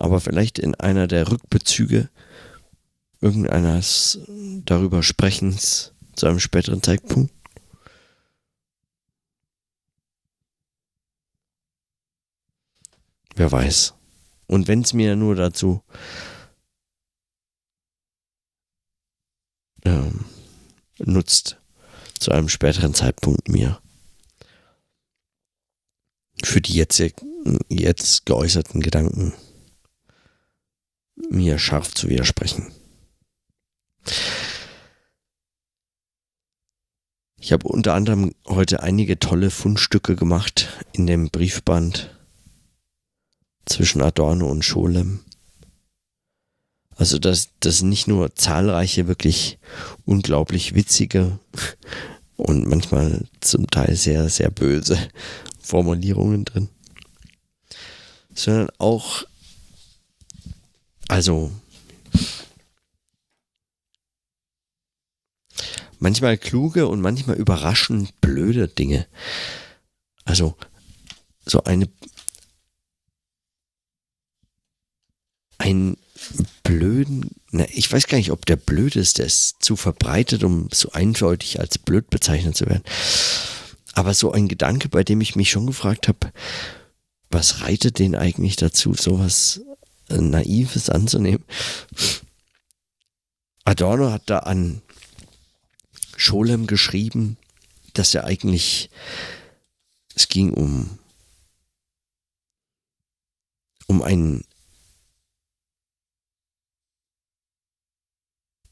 Aber 0.00 0.18
vielleicht 0.22 0.58
in 0.58 0.74
einer 0.76 1.06
der 1.06 1.30
Rückbezüge 1.30 2.08
irgendeines 3.20 4.18
darüber 4.64 5.02
Sprechens 5.02 5.92
zu 6.16 6.26
einem 6.26 6.40
späteren 6.40 6.82
Zeitpunkt. 6.82 7.34
Wer 13.36 13.52
weiß. 13.52 13.92
Und 14.46 14.68
wenn 14.68 14.80
es 14.80 14.94
mir 14.94 15.16
nur 15.16 15.34
dazu 15.34 15.82
ähm, 19.84 20.24
nutzt 20.98 21.60
zu 22.18 22.32
einem 22.32 22.48
späteren 22.48 22.94
Zeitpunkt 22.94 23.50
mir 23.50 23.82
für 26.42 26.62
die 26.62 26.72
jetzt, 26.72 27.02
jetzt 27.68 28.24
geäußerten 28.24 28.80
Gedanken 28.80 29.34
mir 31.28 31.58
scharf 31.58 31.94
zu 31.94 32.08
widersprechen. 32.08 32.72
Ich 37.38 37.52
habe 37.52 37.68
unter 37.68 37.94
anderem 37.94 38.34
heute 38.46 38.82
einige 38.82 39.18
tolle 39.18 39.50
Fundstücke 39.50 40.14
gemacht 40.14 40.68
in 40.92 41.06
dem 41.06 41.30
Briefband 41.30 42.14
zwischen 43.64 44.02
Adorno 44.02 44.48
und 44.48 44.64
Scholem. 44.64 45.20
Also 46.96 47.18
das, 47.18 47.48
das 47.60 47.78
sind 47.78 47.88
nicht 47.88 48.08
nur 48.08 48.34
zahlreiche, 48.34 49.08
wirklich 49.08 49.58
unglaublich 50.04 50.74
witzige 50.74 51.38
und 52.36 52.66
manchmal 52.66 53.24
zum 53.40 53.66
Teil 53.68 53.96
sehr, 53.96 54.28
sehr 54.28 54.50
böse 54.50 54.98
Formulierungen 55.60 56.44
drin, 56.44 56.68
sondern 58.34 58.68
auch, 58.78 59.24
also 61.10 61.50
manchmal 65.98 66.38
kluge 66.38 66.86
und 66.86 67.00
manchmal 67.00 67.34
überraschend 67.34 68.20
blöde 68.20 68.68
Dinge. 68.68 69.08
Also 70.24 70.56
so 71.44 71.64
eine 71.64 71.88
ein 75.58 75.96
blöden, 76.62 77.30
na, 77.50 77.66
ich 77.70 77.92
weiß 77.92 78.06
gar 78.06 78.16
nicht, 78.16 78.30
ob 78.30 78.46
der 78.46 78.54
blöd 78.54 78.94
ist, 78.94 79.18
der 79.18 79.26
ist 79.26 79.56
zu 79.64 79.74
verbreitet, 79.74 80.44
um 80.44 80.68
so 80.72 80.92
eindeutig 80.92 81.58
als 81.58 81.78
blöd 81.78 82.08
bezeichnet 82.08 82.56
zu 82.56 82.66
werden. 82.66 82.84
Aber 83.94 84.14
so 84.14 84.30
ein 84.30 84.46
Gedanke, 84.46 84.88
bei 84.88 85.02
dem 85.02 85.20
ich 85.20 85.34
mich 85.34 85.50
schon 85.50 85.66
gefragt 85.66 86.06
habe, 86.06 86.32
was 87.30 87.62
reitet 87.62 87.98
den 87.98 88.14
eigentlich 88.14 88.54
dazu, 88.54 88.94
sowas 88.94 89.60
Naives 90.10 90.90
anzunehmen? 90.90 91.44
Adorno 93.64 94.10
hat 94.10 94.22
da 94.26 94.40
an 94.40 94.82
Scholem 96.16 96.66
geschrieben, 96.66 97.36
dass 97.94 98.14
er 98.14 98.24
eigentlich, 98.24 98.90
es 100.14 100.28
ging 100.28 100.52
um, 100.52 100.98
um 103.86 104.02
einen 104.02 104.44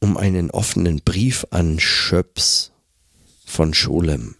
um 0.01 0.17
einen 0.17 0.51
offenen 0.51 1.01
Brief 1.01 1.47
an 1.51 1.81
Schöps 1.81 2.73
von 3.45 3.75
Scholem. 3.75 4.37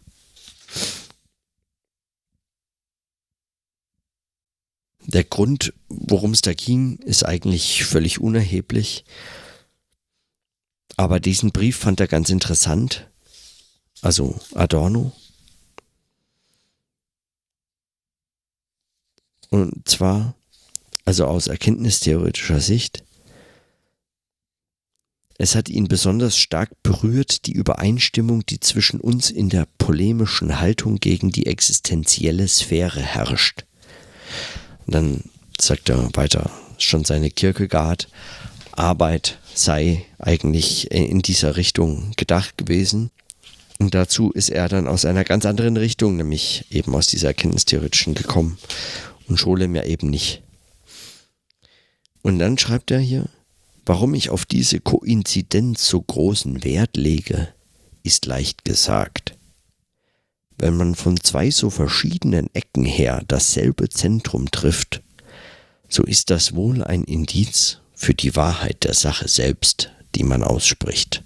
Der 5.09 5.25
Grund, 5.25 5.73
worum 5.89 6.33
es 6.33 6.43
da 6.43 6.53
ging, 6.53 6.99
ist 6.99 7.25
eigentlich 7.25 7.85
völlig 7.85 8.21
unerheblich. 8.21 9.07
Aber 10.99 11.19
diesen 11.19 11.51
Brief 11.51 11.79
fand 11.79 11.99
er 11.99 12.09
ganz 12.09 12.29
interessant. 12.29 13.09
Also 14.03 14.39
Adorno. 14.55 15.13
Und 19.49 19.89
zwar, 19.89 20.35
also 21.07 21.25
aus 21.25 21.47
erkenntnistheoretischer 21.47 22.61
Sicht, 22.61 23.03
Es 25.41 25.55
hat 25.55 25.69
ihn 25.69 25.87
besonders 25.87 26.37
stark 26.37 26.83
berührt, 26.83 27.47
die 27.47 27.53
Übereinstimmung, 27.53 28.45
die 28.45 28.59
zwischen 28.59 29.01
uns 29.01 29.31
in 29.31 29.49
der 29.49 29.69
polemischen 29.79 30.59
Haltung 30.59 30.97
gegen 30.97 31.31
die 31.31 31.47
existenzielle 31.47 32.49
Sphäre 32.49 33.01
herrscht. 33.01 33.65
Und 34.89 34.95
dann 34.95 35.25
sagt 35.61 35.91
er 35.91 36.09
weiter, 36.17 36.51
schon 36.79 37.05
seine 37.05 37.31
Kierkegaard 37.31 38.09
Arbeit 38.73 39.39
sei 39.53 40.07
eigentlich 40.19 40.91
in 40.91 41.21
dieser 41.21 41.57
Richtung 41.57 42.13
gedacht 42.17 42.57
gewesen. 42.57 43.11
Und 43.79 43.95
dazu 43.95 44.31
ist 44.31 44.49
er 44.49 44.67
dann 44.71 44.89
aus 44.89 45.05
einer 45.05 45.25
ganz 45.25 45.45
anderen 45.45 45.77
Richtung, 45.77 46.17
nämlich 46.17 46.65
eben 46.71 46.95
aus 46.95 47.07
dieser 47.07 47.29
erkenntnistheoretischen 47.29 48.15
gekommen 48.15 48.57
und 49.29 49.39
Scholem 49.39 49.75
ja 49.75 49.85
eben 49.85 50.09
nicht. 50.09 50.41
Und 52.23 52.39
dann 52.39 52.57
schreibt 52.57 52.91
er 52.91 52.99
hier, 52.99 53.29
warum 53.85 54.15
ich 54.15 54.31
auf 54.31 54.47
diese 54.47 54.81
Koinzidenz 54.81 55.87
so 55.87 56.01
großen 56.01 56.65
Wert 56.65 56.97
lege, 56.97 57.49
ist 58.05 58.25
leicht 58.25 58.65
gesagt. 58.65 59.38
Wenn 60.59 60.77
man 60.77 60.97
von 60.97 61.21
zwei 61.21 61.51
so 61.51 61.71
verschiedenen 61.71 62.53
Ecken 62.53 62.85
her 62.85 63.23
dasselbe 63.29 63.89
Zentrum 63.89 64.51
trifft, 64.51 65.03
so 65.89 66.03
ist 66.03 66.31
das 66.31 66.55
wohl 66.55 66.83
ein 66.83 67.05
Indiz 67.05 67.79
für 67.95 68.13
die 68.13 68.35
Wahrheit 68.35 68.85
der 68.85 68.95
Sache 68.95 69.29
selbst, 69.29 69.93
die 70.15 70.25
man 70.25 70.43
ausspricht. 70.43 71.23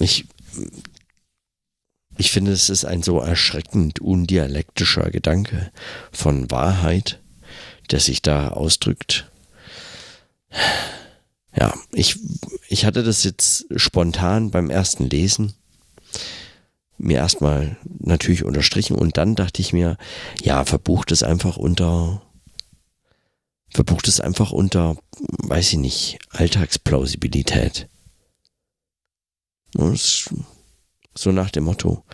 Ich, 0.00 0.26
ich 2.16 2.30
finde, 2.30 2.52
es 2.52 2.68
ist 2.68 2.84
ein 2.84 3.02
so 3.02 3.20
erschreckend 3.20 4.00
undialektischer 4.00 5.10
Gedanke 5.10 5.72
von 6.12 6.50
Wahrheit, 6.50 7.20
der 7.90 8.00
sich 8.00 8.22
da 8.22 8.48
ausdrückt. 8.48 9.30
Ja, 11.56 11.74
ich, 11.92 12.18
ich 12.68 12.84
hatte 12.84 13.02
das 13.02 13.24
jetzt 13.24 13.66
spontan 13.76 14.50
beim 14.50 14.70
ersten 14.70 15.08
Lesen 15.08 15.54
mir 16.98 17.18
erstmal 17.18 17.76
natürlich 18.00 18.44
unterstrichen 18.44 18.96
und 18.96 19.16
dann 19.16 19.36
dachte 19.36 19.62
ich 19.62 19.72
mir, 19.72 19.96
ja, 20.42 20.64
verbucht 20.64 21.12
es 21.12 21.22
einfach 21.22 21.56
unter, 21.56 22.22
verbucht 23.70 24.08
es 24.08 24.20
einfach 24.20 24.50
unter, 24.50 24.96
weiß 25.18 25.72
ich 25.72 25.78
nicht, 25.78 26.18
Alltagsplausibilität. 26.30 27.88
So 31.14 31.32
nach 31.32 31.50
dem 31.50 31.64
Motto, 31.64 32.04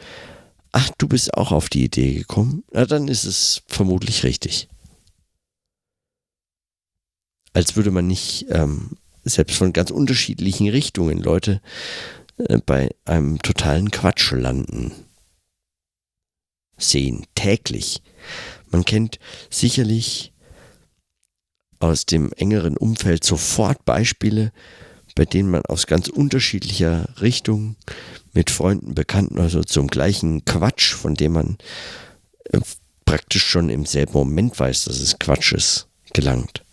ach, 0.72 0.90
du 0.98 1.08
bist 1.08 1.34
auch 1.34 1.52
auf 1.52 1.68
die 1.68 1.84
Idee 1.84 2.14
gekommen, 2.14 2.64
na 2.72 2.84
dann 2.84 3.08
ist 3.08 3.24
es 3.24 3.62
vermutlich 3.66 4.24
richtig. 4.24 4.68
Als 7.54 7.76
würde 7.76 7.92
man 7.92 8.06
nicht 8.06 8.46
ähm, 8.50 8.98
selbst 9.24 9.56
von 9.56 9.72
ganz 9.72 9.90
unterschiedlichen 9.90 10.68
Richtungen 10.68 11.18
Leute 11.18 11.62
äh, 12.36 12.58
bei 12.58 12.90
einem 13.04 13.40
totalen 13.40 13.90
Quatsch 13.90 14.32
landen. 14.32 14.92
Sehen 16.76 17.26
täglich. 17.36 18.02
Man 18.70 18.84
kennt 18.84 19.20
sicherlich 19.50 20.32
aus 21.78 22.06
dem 22.06 22.32
engeren 22.32 22.76
Umfeld 22.76 23.22
sofort 23.22 23.84
Beispiele, 23.84 24.52
bei 25.14 25.24
denen 25.24 25.50
man 25.50 25.62
aus 25.66 25.86
ganz 25.86 26.08
unterschiedlicher 26.08 27.08
Richtung 27.20 27.76
mit 28.32 28.50
Freunden, 28.50 28.94
Bekannten 28.94 29.38
also 29.38 29.62
zum 29.62 29.86
gleichen 29.86 30.44
Quatsch, 30.44 30.92
von 30.92 31.14
dem 31.14 31.34
man 31.34 31.58
äh, 32.46 32.58
praktisch 33.04 33.44
schon 33.44 33.70
im 33.70 33.86
selben 33.86 34.14
Moment 34.14 34.58
weiß, 34.58 34.86
dass 34.86 34.98
es 34.98 35.20
Quatsch 35.20 35.52
ist, 35.52 35.86
gelangt 36.12 36.63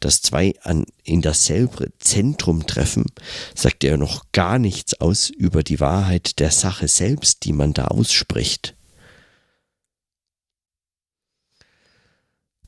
dass 0.00 0.22
zwei 0.22 0.54
an, 0.62 0.86
in 1.04 1.22
dasselbe 1.22 1.92
Zentrum 1.98 2.66
treffen, 2.66 3.06
sagt 3.54 3.84
er 3.84 3.96
noch 3.96 4.32
gar 4.32 4.58
nichts 4.58 5.00
aus 5.00 5.30
über 5.30 5.62
die 5.62 5.78
Wahrheit 5.80 6.40
der 6.40 6.50
Sache 6.50 6.88
selbst, 6.88 7.44
die 7.44 7.52
man 7.52 7.72
da 7.72 7.84
ausspricht. 7.86 8.74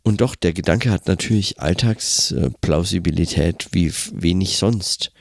Und 0.03 0.21
doch, 0.21 0.35
der 0.35 0.53
Gedanke 0.53 0.91
hat 0.91 1.07
natürlich 1.07 1.61
Alltagsplausibilität 1.61 3.69
wie 3.73 3.93
wenig 4.13 4.59
sonst. 4.59 5.13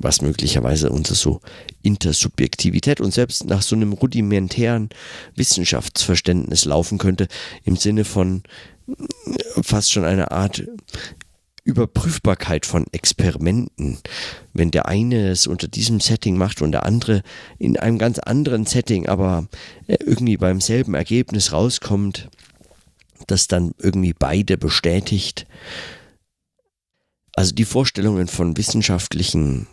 Was 0.00 0.22
möglicherweise 0.22 0.90
unter 0.90 1.14
so 1.14 1.40
Intersubjektivität 1.82 3.00
und 3.00 3.12
selbst 3.12 3.44
nach 3.44 3.62
so 3.62 3.76
einem 3.76 3.92
rudimentären 3.92 4.88
Wissenschaftsverständnis 5.36 6.64
laufen 6.64 6.98
könnte, 6.98 7.28
im 7.64 7.76
Sinne 7.76 8.04
von 8.04 8.42
äh, 8.88 9.62
fast 9.62 9.92
schon 9.92 10.04
einer 10.04 10.32
Art 10.32 10.64
Überprüfbarkeit 11.64 12.64
von 12.64 12.86
Experimenten. 12.92 13.98
Wenn 14.54 14.70
der 14.70 14.86
eine 14.86 15.28
es 15.28 15.46
unter 15.46 15.68
diesem 15.68 16.00
Setting 16.00 16.36
macht 16.36 16.62
und 16.62 16.72
der 16.72 16.86
andere 16.86 17.22
in 17.58 17.78
einem 17.78 17.98
ganz 17.98 18.18
anderen 18.18 18.64
Setting, 18.66 19.06
aber 19.08 19.46
äh, 19.86 19.98
irgendwie 20.00 20.38
beim 20.38 20.60
selben 20.60 20.94
Ergebnis 20.94 21.52
rauskommt, 21.52 22.28
das 23.26 23.46
dann 23.46 23.72
irgendwie 23.78 24.14
beide 24.14 24.56
bestätigt. 24.56 25.46
Also 27.34 27.54
die 27.54 27.66
Vorstellungen 27.66 28.26
von 28.26 28.56
wissenschaftlichen 28.56 29.66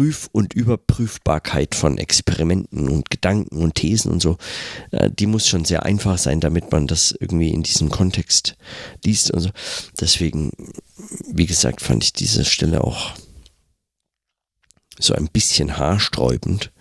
Prüf- 0.00 0.30
und 0.32 0.54
Überprüfbarkeit 0.54 1.74
von 1.74 1.98
Experimenten 1.98 2.88
und 2.88 3.10
Gedanken 3.10 3.58
und 3.58 3.74
Thesen 3.74 4.10
und 4.10 4.22
so, 4.22 4.38
äh, 4.92 5.10
die 5.10 5.26
muss 5.26 5.46
schon 5.46 5.66
sehr 5.66 5.82
einfach 5.82 6.16
sein, 6.16 6.40
damit 6.40 6.72
man 6.72 6.86
das 6.86 7.14
irgendwie 7.20 7.50
in 7.50 7.62
diesem 7.62 7.90
Kontext 7.90 8.56
liest 9.04 9.30
und 9.30 9.40
so. 9.40 9.50
Deswegen, 10.00 10.52
wie 11.30 11.44
gesagt, 11.44 11.82
fand 11.82 12.02
ich 12.02 12.14
diese 12.14 12.46
Stelle 12.46 12.82
auch 12.82 13.12
so 14.98 15.12
ein 15.12 15.28
bisschen 15.28 15.76
haarsträubend. 15.76 16.72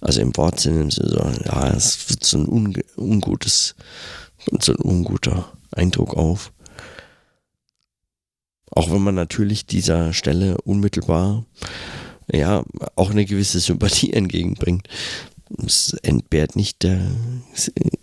Also 0.00 0.20
im 0.20 0.36
Wortsinne, 0.36 0.90
so, 0.90 1.04
ja, 1.04 1.68
es 1.68 2.10
wird 2.10 2.24
so 2.24 2.38
ein 2.38 2.46
unge 2.46 2.82
ungutes, 2.96 3.76
so 4.58 4.72
ein 4.72 4.80
unguter 4.80 5.52
Eindruck 5.70 6.16
auf. 6.16 6.52
Auch 8.72 8.90
wenn 8.90 9.02
man 9.02 9.14
natürlich 9.14 9.64
dieser 9.64 10.12
Stelle 10.12 10.60
unmittelbar 10.62 11.44
ja, 12.32 12.64
auch 12.94 13.10
eine 13.10 13.24
gewisse 13.24 13.60
Sympathie 13.60 14.12
entgegenbringt. 14.12 14.88
Es 15.64 15.94
entbehrt 16.02 16.56
nicht 16.56 16.82
der, 16.82 17.00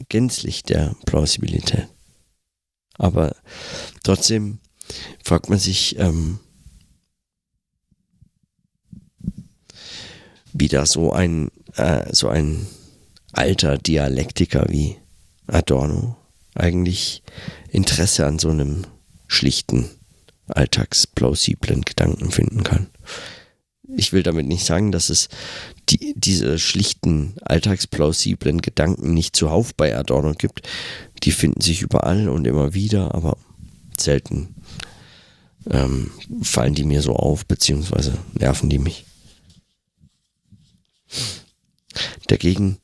gänzlich 0.10 0.64
der 0.64 0.96
Plausibilität. 1.06 1.88
Aber 2.98 3.36
trotzdem 4.04 4.60
fragt 5.24 5.50
man 5.50 5.60
sich, 5.60 6.00
ähm, 6.00 6.40
wie 10.54 10.70
da 10.70 10.86
so 10.86 11.12
ein, 11.12 11.52
äh, 11.76 12.14
so 12.14 12.30
ein 12.30 12.66
alter 13.34 13.78
Dialektiker 13.78 14.66
wie 14.70 14.98
Adorno 15.48 16.16
eigentlich 16.56 17.22
Interesse 17.70 18.26
an 18.26 18.40
so 18.40 18.50
einem 18.50 18.88
schlichten, 19.28 19.90
alltagsplausiblen 20.48 21.82
Gedanken 21.82 22.32
finden 22.32 22.64
kann 22.64 22.88
ich 23.98 24.14
will 24.14 24.24
damit 24.24 24.46
nicht 24.46 24.66
sagen, 24.66 24.92
dass 24.92 25.10
es 25.10 25.30
die, 25.90 26.14
diese 26.18 26.60
schlichten, 26.60 27.36
alltagsplausiblen 27.42 28.62
Gedanken 28.62 29.14
nicht 29.14 29.36
zuhauf 29.36 29.74
bei 29.74 29.96
Adorno 29.96 30.34
gibt. 30.34 30.68
Die 31.24 31.32
finden 31.32 31.62
sich 31.62 31.82
überall 31.82 32.30
und 32.30 32.46
immer 32.46 32.74
wieder, 32.74 33.16
aber 33.16 33.38
selten 33.98 34.56
ähm, 35.70 36.12
fallen 36.42 36.76
die 36.76 36.84
mir 36.84 37.02
so 37.02 37.16
auf, 37.16 37.46
beziehungsweise 37.46 38.18
nerven 38.34 38.70
die 38.70 38.80
mich. 38.80 39.06
Dagegen 42.28 42.78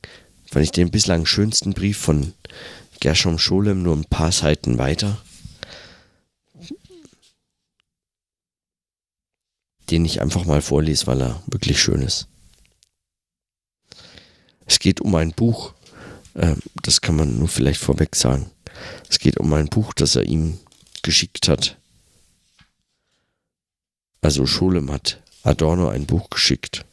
fand 0.50 0.64
ich 0.64 0.72
den 0.72 0.90
bislang 0.90 1.26
schönsten 1.26 1.72
Brief 1.72 1.98
von 1.98 2.32
Gershom 3.00 3.38
Scholem 3.38 3.82
nur 3.82 3.96
ein 3.96 4.04
paar 4.04 4.32
Seiten 4.32 4.78
weiter. 4.78 5.18
Den 9.92 10.06
ich 10.06 10.22
einfach 10.22 10.46
mal 10.46 10.62
vorlese, 10.62 11.06
weil 11.06 11.20
er 11.20 11.42
wirklich 11.48 11.78
schön 11.78 12.00
ist. 12.00 12.26
Es 14.64 14.78
geht 14.78 15.02
um 15.02 15.14
ein 15.14 15.32
Buch, 15.32 15.74
äh, 16.32 16.56
das 16.82 17.02
kann 17.02 17.16
man 17.16 17.38
nur 17.38 17.48
vielleicht 17.48 17.78
vorweg 17.78 18.16
sagen. 18.16 18.50
Es 19.10 19.18
geht 19.18 19.36
um 19.36 19.52
ein 19.52 19.68
Buch, 19.68 19.92
das 19.92 20.16
er 20.16 20.22
ihm 20.22 20.58
geschickt 21.02 21.46
hat. 21.46 21.76
Also 24.22 24.46
Scholem 24.46 24.90
hat 24.90 25.20
Adorno 25.42 25.88
ein 25.88 26.06
Buch 26.06 26.30
geschickt. 26.30 26.86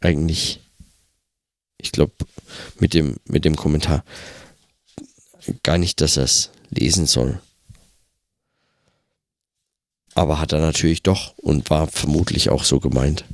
Eigentlich, 0.00 0.60
ich 1.76 1.92
glaube, 1.92 2.14
mit 2.78 2.94
dem, 2.94 3.18
mit 3.26 3.44
dem 3.44 3.56
Kommentar 3.56 4.04
gar 5.62 5.76
nicht, 5.76 6.00
dass 6.00 6.16
er 6.16 6.24
es 6.24 6.50
lesen 6.70 7.04
soll. 7.04 7.42
Aber 10.14 10.40
hat 10.40 10.52
er 10.52 10.60
natürlich 10.60 11.02
doch 11.02 11.36
und 11.38 11.70
war 11.70 11.86
vermutlich 11.86 12.50
auch 12.50 12.64
so 12.64 12.80
gemeint. 12.80 13.24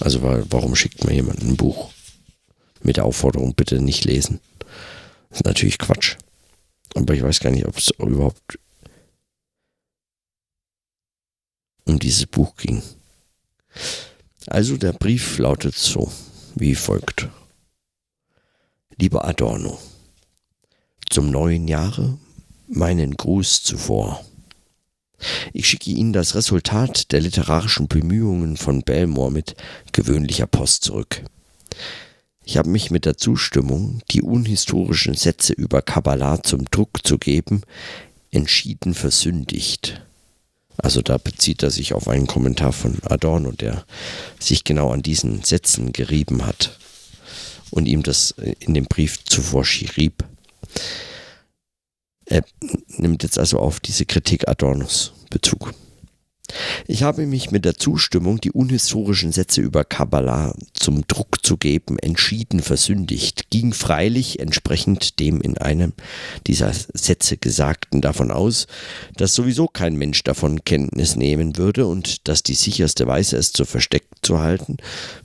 Also 0.00 0.22
warum 0.22 0.74
schickt 0.74 1.04
mir 1.04 1.14
jemand 1.14 1.42
ein 1.42 1.56
Buch 1.56 1.90
mit 2.82 2.96
der 2.96 3.04
Aufforderung, 3.04 3.54
bitte 3.54 3.80
nicht 3.80 4.04
lesen? 4.04 4.40
Das 5.28 5.40
ist 5.40 5.44
natürlich 5.44 5.78
Quatsch. 5.78 6.16
Aber 6.94 7.14
ich 7.14 7.22
weiß 7.22 7.40
gar 7.40 7.50
nicht, 7.50 7.66
ob 7.66 7.76
es 7.76 7.90
überhaupt 7.98 8.58
um 11.84 11.98
dieses 11.98 12.26
Buch 12.26 12.56
ging. 12.56 12.82
Also 14.46 14.76
der 14.76 14.92
Brief 14.92 15.38
lautet 15.38 15.76
so, 15.76 16.10
wie 16.54 16.74
folgt. 16.74 17.28
Lieber 18.98 19.24
Adorno, 19.24 19.78
zum 21.10 21.30
neuen 21.30 21.68
Jahre 21.68 22.18
meinen 22.68 23.16
Gruß 23.16 23.62
zuvor. 23.62 24.24
Ich 25.52 25.68
schicke 25.68 25.90
Ihnen 25.90 26.12
das 26.12 26.34
Resultat 26.34 27.12
der 27.12 27.20
literarischen 27.20 27.88
Bemühungen 27.88 28.56
von 28.56 28.82
Belmore 28.82 29.32
mit 29.32 29.56
gewöhnlicher 29.92 30.46
Post 30.46 30.84
zurück. 30.84 31.22
Ich 32.44 32.56
habe 32.56 32.68
mich 32.68 32.90
mit 32.90 33.04
der 33.04 33.16
Zustimmung, 33.16 34.02
die 34.10 34.22
unhistorischen 34.22 35.14
Sätze 35.14 35.52
über 35.52 35.82
Kabbalah 35.82 36.42
zum 36.42 36.64
Druck 36.64 37.06
zu 37.06 37.18
geben, 37.18 37.62
entschieden 38.30 38.94
versündigt. 38.94 40.02
Also 40.76 41.02
da 41.02 41.18
bezieht 41.18 41.62
er 41.62 41.70
sich 41.70 41.92
auf 41.92 42.08
einen 42.08 42.26
Kommentar 42.26 42.72
von 42.72 42.98
Adorno, 43.04 43.52
der 43.52 43.84
sich 44.38 44.64
genau 44.64 44.90
an 44.90 45.02
diesen 45.02 45.42
Sätzen 45.42 45.92
gerieben 45.92 46.46
hat 46.46 46.78
und 47.70 47.86
ihm 47.86 48.02
das 48.02 48.34
in 48.60 48.74
dem 48.74 48.86
Brief 48.86 49.22
zuvor 49.24 49.64
schrieb. 49.64 50.24
Er 52.30 52.44
nimmt 52.96 53.24
jetzt 53.24 53.38
also 53.38 53.58
auf 53.58 53.80
diese 53.80 54.06
Kritik 54.06 54.48
Adornos 54.48 55.12
Bezug. 55.30 55.74
Ich 56.86 57.02
habe 57.02 57.26
mich 57.26 57.50
mit 57.50 57.64
der 57.64 57.76
Zustimmung, 57.76 58.40
die 58.40 58.52
unhistorischen 58.52 59.30
Sätze 59.30 59.60
über 59.60 59.84
Kabbalah 59.84 60.54
zum 60.72 61.06
Druck 61.06 61.44
zu 61.44 61.56
geben, 61.56 61.98
entschieden 61.98 62.60
versündigt, 62.60 63.50
ging 63.50 63.72
freilich 63.72 64.40
entsprechend 64.40 65.18
dem 65.20 65.40
in 65.40 65.58
einem 65.58 65.92
dieser 66.46 66.72
Sätze 66.72 67.36
Gesagten 67.36 68.00
davon 68.00 68.30
aus, 68.30 68.66
dass 69.16 69.34
sowieso 69.34 69.66
kein 69.66 69.96
Mensch 69.96 70.22
davon 70.22 70.64
Kenntnis 70.64 71.16
nehmen 71.16 71.56
würde 71.56 71.86
und 71.86 72.28
dass 72.28 72.42
die 72.42 72.54
sicherste 72.54 73.06
Weise, 73.06 73.36
es 73.36 73.52
zu 73.52 73.64
versteckt 73.64 74.14
zu 74.22 74.40
halten, 74.40 74.76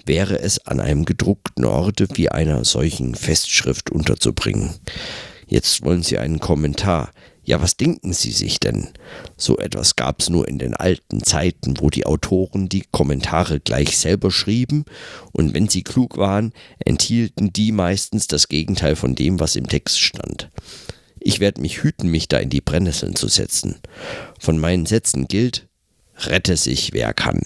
wäre 0.05 0.39
es 0.39 0.65
an 0.67 0.79
einem 0.79 1.05
gedruckten 1.05 1.65
Orte 1.65 2.07
wie 2.13 2.29
einer 2.29 2.65
solchen 2.65 3.15
Festschrift 3.15 3.91
unterzubringen. 3.91 4.71
Jetzt 5.47 5.83
wollen 5.83 6.03
Sie 6.03 6.17
einen 6.17 6.39
Kommentar. 6.39 7.11
Ja, 7.43 7.61
was 7.61 7.77
denken 7.77 8.11
Sie 8.11 8.31
sich 8.31 8.59
denn? 8.59 8.89
So 9.37 9.59
etwas 9.59 9.95
gab's 9.95 10.29
nur 10.29 10.47
in 10.47 10.57
den 10.57 10.75
alten 10.75 11.23
Zeiten, 11.23 11.79
wo 11.79 11.91
die 11.91 12.07
Autoren 12.07 12.69
die 12.69 12.83
Kommentare 12.91 13.59
gleich 13.59 13.97
selber 13.97 14.31
schrieben, 14.31 14.85
und 15.31 15.53
wenn 15.53 15.69
sie 15.69 15.83
klug 15.83 16.17
waren, 16.17 16.53
enthielten 16.79 17.53
die 17.53 17.71
meistens 17.71 18.25
das 18.25 18.47
Gegenteil 18.47 18.95
von 18.95 19.13
dem, 19.13 19.39
was 19.39 19.55
im 19.55 19.69
Text 19.69 19.99
stand. 19.99 20.49
Ich 21.19 21.39
werde 21.39 21.61
mich 21.61 21.83
hüten, 21.83 22.09
mich 22.09 22.27
da 22.27 22.37
in 22.37 22.49
die 22.49 22.61
Brennnesseln 22.61 23.15
zu 23.15 23.27
setzen. 23.27 23.75
Von 24.39 24.57
meinen 24.57 24.87
Sätzen 24.87 25.27
gilt, 25.27 25.67
rette 26.17 26.57
sich, 26.57 26.93
wer 26.93 27.13
kann. 27.13 27.41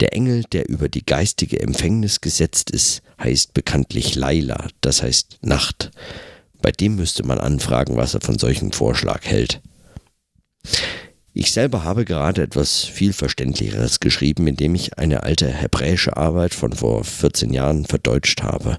Der 0.00 0.12
Engel, 0.14 0.42
der 0.50 0.68
über 0.68 0.88
die 0.88 1.06
geistige 1.06 1.60
Empfängnis 1.60 2.20
gesetzt 2.20 2.72
ist, 2.72 3.02
heißt 3.22 3.54
bekanntlich 3.54 4.16
Laila, 4.16 4.66
das 4.80 5.02
heißt 5.02 5.38
Nacht. 5.42 5.92
Bei 6.62 6.72
dem 6.72 6.96
müsste 6.96 7.26
man 7.26 7.38
anfragen, 7.38 7.96
was 7.96 8.14
er 8.14 8.20
von 8.20 8.38
solchem 8.38 8.72
Vorschlag 8.72 9.24
hält. 9.24 9.60
Ich 11.34 11.52
selber 11.52 11.82
habe 11.82 12.04
gerade 12.04 12.42
etwas 12.42 12.84
viel 12.84 13.14
Verständlicheres 13.14 14.00
geschrieben, 14.00 14.46
indem 14.46 14.74
ich 14.74 14.98
eine 14.98 15.22
alte 15.22 15.48
hebräische 15.48 16.16
Arbeit 16.16 16.54
von 16.54 16.72
vor 16.72 17.04
14 17.04 17.52
Jahren 17.52 17.86
verdeutscht 17.86 18.42
habe. 18.42 18.76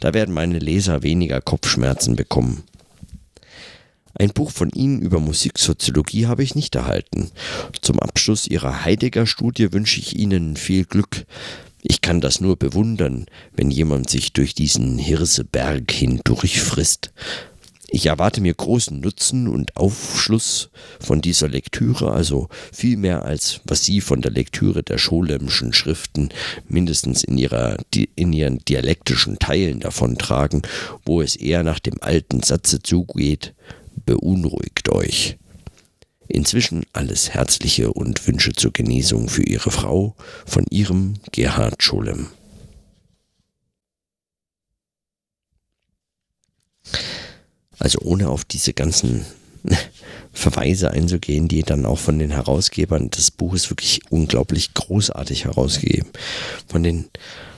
Da 0.00 0.14
werden 0.14 0.34
meine 0.34 0.58
Leser 0.58 1.02
weniger 1.02 1.40
Kopfschmerzen 1.42 2.16
bekommen. 2.16 2.64
Ein 4.14 4.30
Buch 4.30 4.50
von 4.50 4.70
Ihnen 4.70 5.00
über 5.00 5.20
Musiksoziologie 5.20 6.26
habe 6.26 6.42
ich 6.42 6.54
nicht 6.54 6.74
erhalten. 6.74 7.30
Zum 7.80 7.98
Abschluss 8.00 8.46
Ihrer 8.46 8.84
Heidegger-Studie 8.84 9.72
wünsche 9.72 10.00
ich 10.00 10.18
Ihnen 10.18 10.56
viel 10.56 10.84
Glück. 10.84 11.26
Ich 11.82 12.00
kann 12.00 12.20
das 12.20 12.40
nur 12.40 12.56
bewundern, 12.56 13.26
wenn 13.54 13.70
jemand 13.70 14.08
sich 14.08 14.32
durch 14.32 14.54
diesen 14.54 14.98
Hirseberg 14.98 15.90
hindurchfrisst. 15.90 17.12
Ich 17.94 18.06
erwarte 18.06 18.40
mir 18.40 18.54
großen 18.54 19.00
Nutzen 19.00 19.48
und 19.48 19.76
Aufschluss 19.76 20.70
von 20.98 21.20
dieser 21.20 21.48
Lektüre, 21.48 22.12
also 22.12 22.48
viel 22.72 22.96
mehr 22.96 23.24
als 23.24 23.60
was 23.64 23.84
Sie 23.84 24.00
von 24.00 24.22
der 24.22 24.30
Lektüre 24.30 24.82
der 24.82 24.96
Scholemschen 24.96 25.74
Schriften 25.74 26.30
mindestens 26.66 27.22
in, 27.22 27.36
ihrer, 27.36 27.76
in 28.14 28.32
ihren 28.32 28.60
dialektischen 28.60 29.38
Teilen 29.38 29.80
davontragen, 29.80 30.62
wo 31.04 31.20
es 31.20 31.36
eher 31.36 31.64
nach 31.64 31.80
dem 31.80 32.00
alten 32.00 32.42
Satze 32.42 32.82
zugeht, 32.82 33.52
beunruhigt 34.06 34.88
euch. 34.88 35.36
Inzwischen 36.32 36.86
alles 36.94 37.34
Herzliche 37.34 37.92
und 37.92 38.26
Wünsche 38.26 38.52
zur 38.52 38.72
Genesung 38.72 39.28
für 39.28 39.42
Ihre 39.42 39.70
Frau 39.70 40.16
von 40.46 40.64
Ihrem 40.70 41.16
Gerhard 41.30 41.82
Scholem. 41.82 42.28
Also 47.78 47.98
ohne 48.00 48.30
auf 48.30 48.46
diese 48.46 48.72
ganzen 48.72 49.26
Verweise 50.32 50.90
einzugehen, 50.90 51.48
die 51.48 51.64
dann 51.64 51.84
auch 51.84 51.98
von 51.98 52.18
den 52.18 52.30
Herausgebern 52.30 53.10
des 53.10 53.30
Buches 53.30 53.68
wirklich 53.68 54.00
unglaublich 54.08 54.72
großartig 54.72 55.44
herausgegeben. 55.44 56.08
Von 56.66 56.82
den 56.82 57.10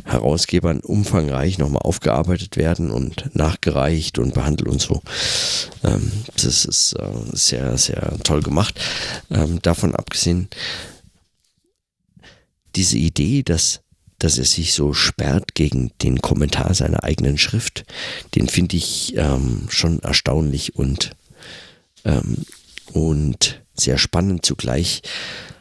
Herausgebern 0.05 0.81
umfangreich 0.81 1.59
nochmal 1.59 1.83
aufgearbeitet 1.83 2.57
werden 2.57 2.91
und 2.91 3.35
nachgereicht 3.35 4.19
und 4.19 4.35
behandelt 4.35 4.69
und 4.69 4.81
so. 4.81 5.03
Ähm, 5.83 6.13
das 6.35 6.65
ist 6.65 6.93
äh, 6.95 7.07
sehr, 7.33 7.77
sehr 7.79 8.19
toll 8.23 8.43
gemacht. 8.43 8.79
Ähm, 9.31 9.61
davon 9.63 9.95
abgesehen, 9.95 10.49
diese 12.77 12.99
Idee, 12.99 13.43
dass 13.43 13.81
dass 14.19 14.39
er 14.39 14.45
sich 14.45 14.73
so 14.73 14.95
sperrt 14.95 15.55
gegen 15.55 15.91
den 16.01 16.23
Kommentar 16.23 16.73
seiner 16.73 17.05
eigenen 17.05 17.37
Schrift, 17.37 17.85
den 18.35 18.49
finde 18.49 18.77
ich 18.77 19.15
ähm, 19.17 19.67
schon 19.69 19.99
erstaunlich 19.99 20.77
und, 20.77 21.11
ähm, 22.05 22.47
und 22.93 23.61
sehr 23.75 23.99
spannend 23.99 24.47
zugleich. 24.47 25.03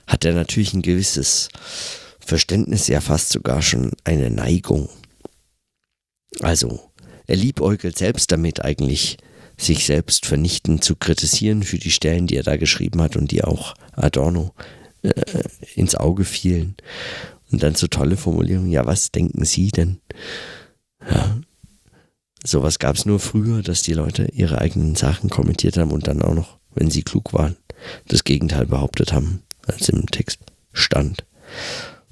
Hat 0.07 0.23
er 0.23 0.33
natürlich 0.33 0.73
ein 0.73 0.81
gewisses 0.81 1.49
Verständnis, 2.25 2.87
ja 2.87 3.01
fast 3.01 3.29
sogar 3.29 3.61
schon 3.61 3.91
eine 4.03 4.29
Neigung. 4.29 4.89
Also, 6.39 6.79
er 7.27 7.35
liebäugelt 7.35 7.97
selbst 7.97 8.31
damit 8.31 8.63
eigentlich, 8.63 9.17
sich 9.57 9.85
selbst 9.85 10.25
vernichtend 10.25 10.83
zu 10.83 10.95
kritisieren 10.95 11.63
für 11.63 11.77
die 11.77 11.91
Stellen, 11.91 12.27
die 12.27 12.35
er 12.35 12.43
da 12.43 12.57
geschrieben 12.57 13.01
hat 13.01 13.15
und 13.15 13.31
die 13.31 13.43
auch 13.43 13.75
Adorno 13.91 14.53
äh, 15.03 15.11
ins 15.75 15.95
Auge 15.95 16.25
fielen. 16.25 16.75
Und 17.51 17.61
dann 17.61 17.75
so 17.75 17.87
tolle 17.87 18.17
Formulierungen, 18.17 18.71
ja, 18.71 18.85
was 18.85 19.11
denken 19.11 19.45
Sie 19.45 19.69
denn? 19.69 19.99
Ja, 21.07 21.39
sowas 22.43 22.79
gab 22.79 22.95
es 22.95 23.05
nur 23.05 23.19
früher, 23.19 23.61
dass 23.61 23.83
die 23.83 23.93
Leute 23.93 24.27
ihre 24.33 24.59
eigenen 24.59 24.95
Sachen 24.95 25.29
kommentiert 25.29 25.77
haben 25.77 25.91
und 25.91 26.07
dann 26.07 26.23
auch 26.23 26.33
noch, 26.33 26.57
wenn 26.73 26.89
sie 26.89 27.03
klug 27.03 27.31
waren, 27.33 27.55
das 28.07 28.23
Gegenteil 28.23 28.65
behauptet 28.65 29.13
haben, 29.13 29.43
als 29.67 29.89
im 29.89 30.07
Text 30.07 30.39
stand 30.71 31.25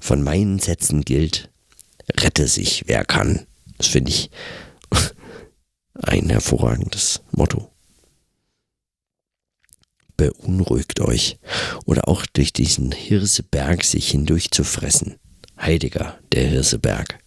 von 0.02 0.20
meinen 0.20 0.58
Sätzen 0.58 1.02
gilt, 1.02 1.48
rette 2.10 2.48
sich, 2.48 2.82
wer 2.86 3.04
kann. 3.04 3.46
Das 3.78 3.86
finde 3.86 4.10
ich 4.10 4.30
ein 5.94 6.28
hervorragendes 6.28 7.22
Motto. 7.30 7.70
Beunruhigt 10.16 10.98
euch 11.00 11.38
oder 11.84 12.08
auch 12.08 12.26
durch 12.26 12.52
diesen 12.52 12.90
Hirseberg 12.90 13.84
sich 13.84 14.10
hindurch 14.10 14.50
zu 14.50 14.64
fressen. 14.64 15.20
Heiliger, 15.56 16.18
der 16.32 16.48
Hirseberg. 16.48 17.20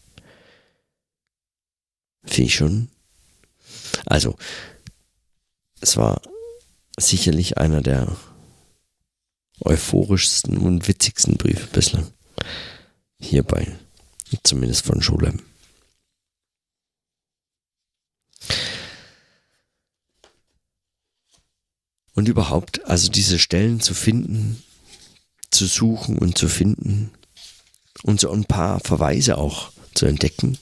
Finde 2.26 2.48
ich 2.48 2.56
schon. 2.56 2.90
Also, 4.06 4.36
es 5.80 5.96
war 5.96 6.22
sicherlich 6.98 7.58
einer 7.58 7.82
der 7.82 8.18
euphorischsten 9.62 10.58
und 10.58 10.90
witzigsten 10.90 11.38
Briefe 11.38 11.68
bislang 11.68 12.12
hierbei. 13.20 13.78
Zumindest 14.44 14.86
von 14.86 15.02
Schule. 15.02 15.34
Und 22.14 22.28
überhaupt, 22.28 22.86
also 22.86 23.10
diese 23.10 23.40
Stellen 23.40 23.82
zu 23.82 23.94
finden, 23.94 24.64
zu 25.52 25.66
suchen 25.68 26.18
und 26.18 26.38
zu 26.38 26.48
finden 26.48 27.12
und 28.04 28.20
so 28.20 28.32
ein 28.32 28.46
paar 28.46 28.80
Verweise 28.80 29.38
auch 29.38 29.72
zu 29.94 30.06
entdecken, 30.06 30.58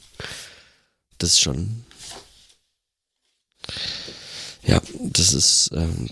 das 1.17 1.33
ist 1.33 1.41
schon, 1.41 1.85
ja, 4.63 4.81
das 4.99 5.33
ist 5.33 5.71
ähm, 5.73 6.09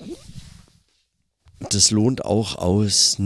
das 1.70 1.92
lohnt 1.92 2.26
auch 2.26 2.56
aus 2.56 3.18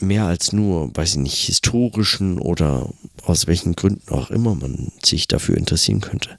mehr 0.00 0.24
als 0.24 0.52
nur, 0.52 0.96
weiß 0.96 1.12
ich 1.12 1.18
nicht, 1.18 1.46
historischen 1.46 2.38
oder 2.38 2.92
aus 3.22 3.46
welchen 3.46 3.76
Gründen 3.76 4.12
auch 4.12 4.30
immer 4.30 4.54
man 4.54 4.92
sich 5.02 5.28
dafür 5.28 5.56
interessieren 5.56 6.00
könnte. 6.00 6.38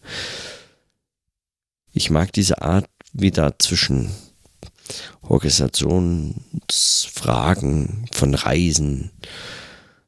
Ich 1.91 2.10
mag 2.10 2.34
diese 2.34 2.62
Art, 2.62 2.89
wie 3.13 3.32
da 3.32 3.58
zwischen 3.58 4.10
Organisationsfragen 5.22 8.06
von 8.12 8.34
Reisen, 8.34 9.12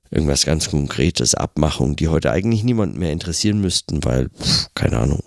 irgendwas 0.09 0.45
ganz 0.45 0.69
Konkretes, 0.69 1.35
Abmachungen, 1.35 1.95
die 1.95 2.09
heute 2.09 2.31
eigentlich 2.31 2.63
niemanden 2.63 2.97
mehr 2.99 3.11
interessieren 3.11 3.61
müssten, 3.61 4.03
weil, 4.03 4.29
pff, 4.29 4.67
keine 4.75 4.99
Ahnung, 4.99 5.23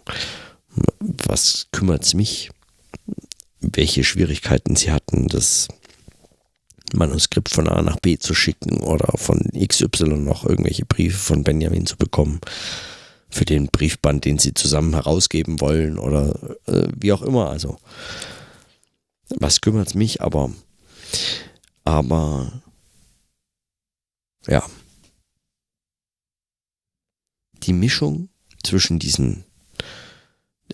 was 1.01 1.69
kümmert 1.73 2.05
es 2.05 2.15
mich, 2.15 2.51
welche 3.61 4.05
Schwierigkeiten 4.05 4.77
sie 4.77 4.93
hatten, 4.93 5.27
das 5.29 5.69
Manuskript 6.95 7.51
von 7.51 7.69
A 7.69 7.83
nach 7.83 7.99
B 8.01 8.19
zu 8.19 8.35
schicken 8.35 8.81
oder 8.81 9.17
von 9.17 9.41
XY 9.55 10.19
noch 10.19 10.45
irgendwelche 10.45 10.85
Briefe 10.85 11.19
von 11.19 11.45
Benjamin 11.45 11.87
zu 11.87 11.97
bekommen 11.97 12.41
für 13.35 13.45
den 13.45 13.67
Briefband, 13.67 14.25
den 14.25 14.39
sie 14.39 14.55
zusammen 14.55 14.95
herausgeben 14.95 15.61
wollen 15.61 15.99
oder 15.99 16.57
äh, 16.67 16.89
wie 16.97 17.13
auch 17.13 17.23
immer. 17.23 17.51
Also, 17.51 17.79
was 19.29 19.61
kümmert 19.61 19.89
es 19.89 19.95
mich? 19.95 20.23
Aber, 20.23 20.51
aber, 21.85 22.63
ja. 24.47 24.65
Die 27.65 27.73
Mischung 27.73 28.29
zwischen 28.63 28.99
diesen, 28.99 29.45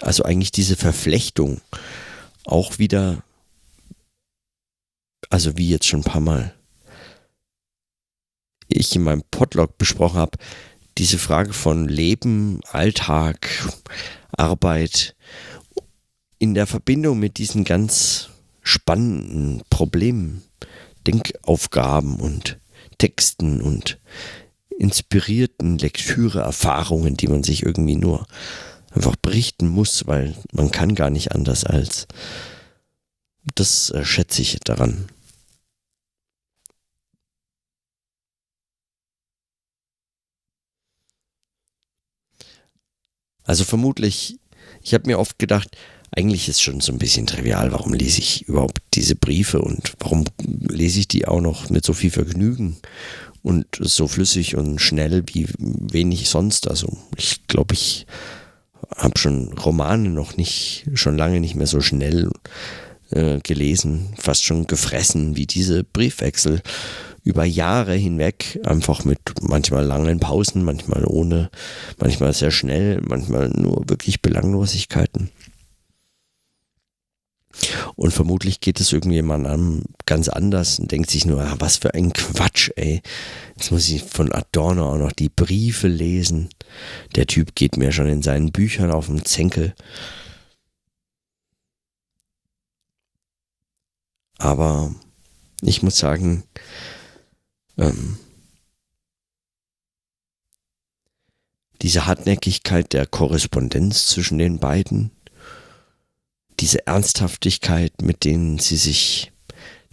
also 0.01 0.25
eigentlich 0.25 0.53
diese 0.53 0.77
Verflechtung, 0.77 1.61
auch 2.45 2.79
wieder, 2.79 3.23
also 5.31 5.57
wie 5.57 5.71
jetzt 5.71 5.87
schon 5.87 6.01
ein 6.01 6.05
paar 6.05 6.21
Mal 6.21 6.55
ich 8.69 8.95
in 8.95 9.03
meinem 9.03 9.23
Podlog 9.31 9.79
besprochen 9.79 10.19
habe, 10.19 10.38
diese 10.99 11.19
Frage 11.19 11.53
von 11.53 11.88
Leben, 11.88 12.61
Alltag, 12.71 13.49
Arbeit 14.33 15.16
in 16.38 16.55
der 16.55 16.66
Verbindung 16.66 17.19
mit 17.19 17.38
diesen 17.38 17.64
ganz 17.64 18.29
spannenden 18.62 19.62
Problemen, 19.71 20.43
Denkaufgaben 21.07 22.21
und 22.21 22.59
Texten 22.99 23.61
und 23.61 23.99
inspirierten 24.79 25.79
Lektüre-Erfahrungen, 25.79 27.16
die 27.16 27.29
man 27.29 27.43
sich 27.43 27.62
irgendwie 27.64 27.97
nur 27.97 28.27
einfach 28.90 29.16
berichten 29.16 29.69
muss, 29.69 30.07
weil 30.07 30.35
man 30.53 30.71
kann 30.71 30.95
gar 30.95 31.11
nicht 31.11 31.33
anders 31.33 31.64
als. 31.64 32.07
Das 33.55 33.90
äh, 33.90 34.05
schätze 34.05 34.43
ich 34.43 34.59
daran. 34.61 35.07
Also 43.51 43.65
vermutlich, 43.65 44.39
ich 44.81 44.95
habe 44.95 45.09
mir 45.09 45.19
oft 45.19 45.41
gedacht, 45.41 45.77
eigentlich 46.13 46.49
ist 46.49 46.63
schon 46.63 46.81
so 46.81 46.93
ein 46.93 47.01
bisschen 47.01 47.27
trivial, 47.27 47.73
warum 47.73 47.93
lese 47.93 48.21
ich 48.21 48.43
überhaupt 48.43 48.81
diese 48.95 49.17
Briefe 49.17 49.61
und 49.61 49.95
warum 49.99 50.25
lese 50.41 51.01
ich 51.01 51.09
die 51.09 51.27
auch 51.27 51.41
noch 51.41 51.69
mit 51.69 51.85
so 51.85 51.93
viel 51.93 52.13
Vergnügen 52.13 52.77
und 53.43 53.67
so 53.81 54.07
flüssig 54.07 54.57
und 54.57 54.79
schnell 54.79 55.25
wie 55.27 55.49
wenig 55.59 56.29
sonst. 56.29 56.71
Also 56.71 56.97
ich 57.17 57.45
glaube, 57.49 57.75
ich 57.75 58.07
habe 58.95 59.19
schon 59.19 59.53
Romane 59.55 60.11
noch 60.11 60.37
nicht, 60.37 60.87
schon 60.95 61.19
lange 61.19 61.41
nicht 61.41 61.57
mehr 61.57 61.67
so 61.67 61.81
schnell 61.81 62.31
äh, 63.11 63.41
gelesen, 63.41 64.15
fast 64.17 64.45
schon 64.45 64.69
gefressen 64.69 65.35
wie 65.35 65.49
diese 65.49 65.83
Briefwechsel 65.83 66.63
über 67.23 67.45
Jahre 67.45 67.95
hinweg, 67.95 68.59
einfach 68.65 69.05
mit 69.05 69.21
manchmal 69.43 69.85
langen 69.85 70.21
Pausen, 70.21 70.65
manchmal 70.65 71.05
ohne, 71.07 71.51
manchmal 71.99 72.33
sehr 72.33 72.51
schnell, 72.51 73.01
manchmal 73.03 73.51
nur 73.51 73.89
wirklich 73.89 74.23
Belanglosigkeiten. 74.23 75.31
Und 77.97 78.13
vermutlich 78.13 78.61
geht 78.61 78.81
es 78.81 78.93
irgendjemandem 78.93 79.83
ganz 80.07 80.29
anders 80.29 80.79
und 80.79 80.91
denkt 80.91 81.11
sich 81.11 81.27
nur, 81.27 81.43
ah, 81.43 81.57
was 81.59 81.77
für 81.77 81.95
ein 81.95 82.13
Quatsch, 82.13 82.71
ey. 82.77 83.03
Jetzt 83.57 83.71
muss 83.71 83.89
ich 83.89 84.03
von 84.03 84.33
Adorno 84.33 84.93
auch 84.93 84.99
noch 84.99 85.13
die 85.13 85.29
Briefe 85.29 85.89
lesen. 85.89 86.49
Der 87.17 87.27
Typ 87.27 87.55
geht 87.55 87.77
mir 87.77 87.93
schon 87.93 88.09
in 88.09 88.23
seinen 88.23 88.53
Büchern 88.53 88.91
auf 88.91 89.07
den 89.07 89.25
Zenkel. 89.25 89.75
Aber 94.39 94.95
ich 95.61 95.83
muss 95.83 95.99
sagen, 95.99 96.45
ähm, 97.81 98.19
diese 101.83 102.07
Hartnäckigkeit 102.07 102.93
der 102.93 103.07
Korrespondenz 103.07 104.07
zwischen 104.09 104.38
den 104.38 104.59
beiden, 104.59 105.11
diese 106.61 106.87
Ernsthaftigkeit, 106.87 108.03
mit 108.03 108.25
denen 108.25 108.59
sie 108.59 108.77
sich 108.77 109.33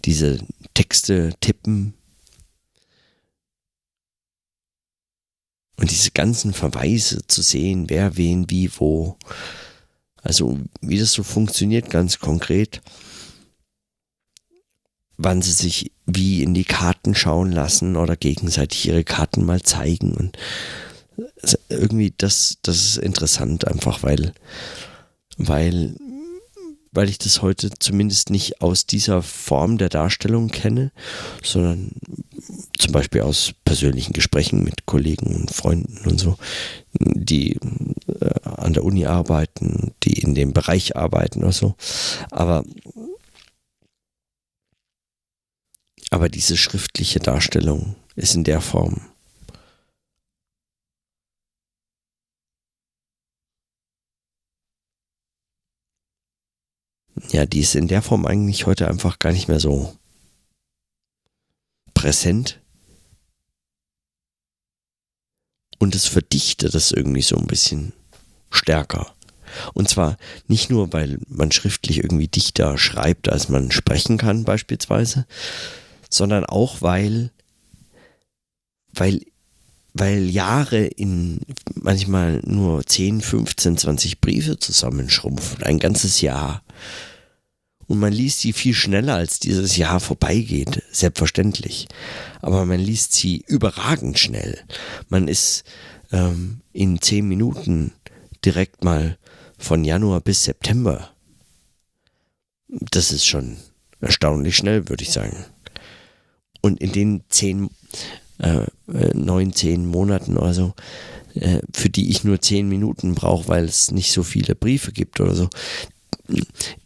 diese 0.03 0.39
Texte 0.73 1.33
tippen 1.39 1.93
und 5.77 5.89
diese 5.89 6.11
ganzen 6.11 6.53
Verweise 6.53 7.25
zu 7.27 7.41
sehen, 7.41 7.89
wer 7.89 8.17
wen 8.17 8.49
wie 8.49 8.69
wo. 8.77 9.17
Also 10.21 10.59
wie 10.81 10.99
das 10.99 11.13
so 11.13 11.23
funktioniert 11.23 11.89
ganz 11.89 12.19
konkret 12.19 12.81
wann 15.17 15.41
sie 15.41 15.51
sich 15.51 15.91
wie 16.05 16.43
in 16.43 16.53
die 16.53 16.63
Karten 16.63 17.15
schauen 17.15 17.51
lassen 17.51 17.95
oder 17.95 18.15
gegenseitig 18.15 18.87
ihre 18.87 19.03
Karten 19.03 19.45
mal 19.45 19.61
zeigen. 19.61 20.13
Und 20.13 20.37
irgendwie 21.69 22.13
das, 22.17 22.57
das 22.61 22.77
ist 22.77 22.97
interessant 22.97 23.67
einfach, 23.67 24.03
weil, 24.03 24.33
weil, 25.37 25.95
weil 26.91 27.09
ich 27.09 27.17
das 27.17 27.41
heute 27.41 27.71
zumindest 27.79 28.29
nicht 28.29 28.61
aus 28.61 28.85
dieser 28.85 29.23
Form 29.23 29.77
der 29.77 29.89
Darstellung 29.89 30.49
kenne, 30.49 30.91
sondern 31.43 31.91
zum 32.77 32.93
Beispiel 32.93 33.21
aus 33.21 33.53
persönlichen 33.65 34.13
Gesprächen 34.13 34.63
mit 34.63 34.85
Kollegen 34.85 35.35
und 35.35 35.51
Freunden 35.51 36.07
und 36.09 36.19
so, 36.19 36.37
die 36.93 37.53
äh, 38.19 38.29
an 38.43 38.73
der 38.73 38.83
Uni 38.83 39.07
arbeiten, 39.07 39.93
die 40.03 40.19
in 40.19 40.35
dem 40.35 40.53
Bereich 40.53 40.95
arbeiten 40.95 41.43
oder 41.43 41.53
so. 41.53 41.75
Aber 42.29 42.63
Aber 46.09 46.29
diese 46.29 46.57
schriftliche 46.57 47.19
Darstellung 47.19 47.95
ist 48.15 48.35
in 48.35 48.43
der 48.43 48.61
Form. 48.61 49.01
Ja, 57.29 57.45
die 57.45 57.59
ist 57.59 57.75
in 57.75 57.87
der 57.87 58.01
Form 58.01 58.25
eigentlich 58.25 58.67
heute 58.67 58.87
einfach 58.87 59.19
gar 59.19 59.31
nicht 59.31 59.47
mehr 59.47 59.59
so 59.59 59.97
präsent. 61.93 62.61
Und 65.79 65.93
es 65.93 66.05
verdichtet 66.05 66.73
das 66.73 66.91
irgendwie 66.91 67.21
so 67.21 67.35
ein 67.35 67.47
bisschen 67.47 67.93
stärker. 68.49 69.13
Und 69.73 69.89
zwar 69.89 70.17
nicht 70.47 70.69
nur, 70.69 70.91
weil 70.93 71.19
man 71.27 71.51
schriftlich 71.51 71.97
irgendwie 71.97 72.27
dichter 72.27 72.77
schreibt, 72.77 73.29
als 73.29 73.49
man 73.49 73.71
sprechen 73.71 74.17
kann 74.17 74.43
beispielsweise, 74.43 75.25
sondern 76.09 76.45
auch, 76.45 76.81
weil, 76.81 77.31
weil, 78.93 79.21
weil 79.93 80.29
Jahre 80.29 80.85
in 80.85 81.41
manchmal 81.75 82.41
nur 82.45 82.85
10, 82.85 83.21
15, 83.21 83.77
20 83.77 84.21
Briefe 84.21 84.57
zusammenschrumpfen, 84.57 85.63
ein 85.63 85.79
ganzes 85.79 86.21
Jahr. 86.21 86.63
Und 87.87 87.99
man 87.99 88.11
liest 88.11 88.41
sie 88.41 88.51
viel 88.51 88.73
schneller, 88.73 89.15
als 89.15 89.39
dieses 89.39 89.77
Jahr 89.77 89.99
vorbeigeht, 89.99 90.83
selbstverständlich. 90.91 91.87
Aber 92.41 92.65
man 92.65 92.79
liest 92.79 93.13
sie 93.13 93.43
überragend 93.47 94.19
schnell. 94.19 94.59
Man 95.07 95.29
ist 95.29 95.63
ähm, 96.11 96.61
in 96.73 97.01
10 97.01 97.25
Minuten 97.25 97.93
direkt 98.43 98.83
mal 98.83 99.17
von 99.57 99.83
Januar 99.83 100.21
bis 100.21 100.43
September. 100.43 101.11
Das 102.67 103.11
ist 103.11 103.25
schon 103.25 103.57
erstaunlich 104.01 104.55
schnell, 104.55 104.89
würde 104.89 105.03
ich 105.03 105.11
sagen. 105.11 105.45
Und 106.61 106.81
in 106.81 106.91
den 106.91 107.23
zehn, 107.29 107.69
äh, 108.39 108.65
äh, 108.93 109.13
neun, 109.13 109.53
zehn 109.53 109.85
Monaten 109.85 110.37
oder 110.37 110.53
so, 110.53 110.73
äh, 111.35 111.59
für 111.73 111.89
die 111.89 112.09
ich 112.09 112.23
nur 112.23 112.41
zehn 112.41 112.67
Minuten 112.67 113.15
brauche, 113.15 113.47
weil 113.47 113.65
es 113.65 113.91
nicht 113.91 114.11
so 114.11 114.23
viele 114.23 114.55
Briefe 114.55 114.91
gibt 114.91 115.19
oder 115.19 115.35
so, 115.35 115.49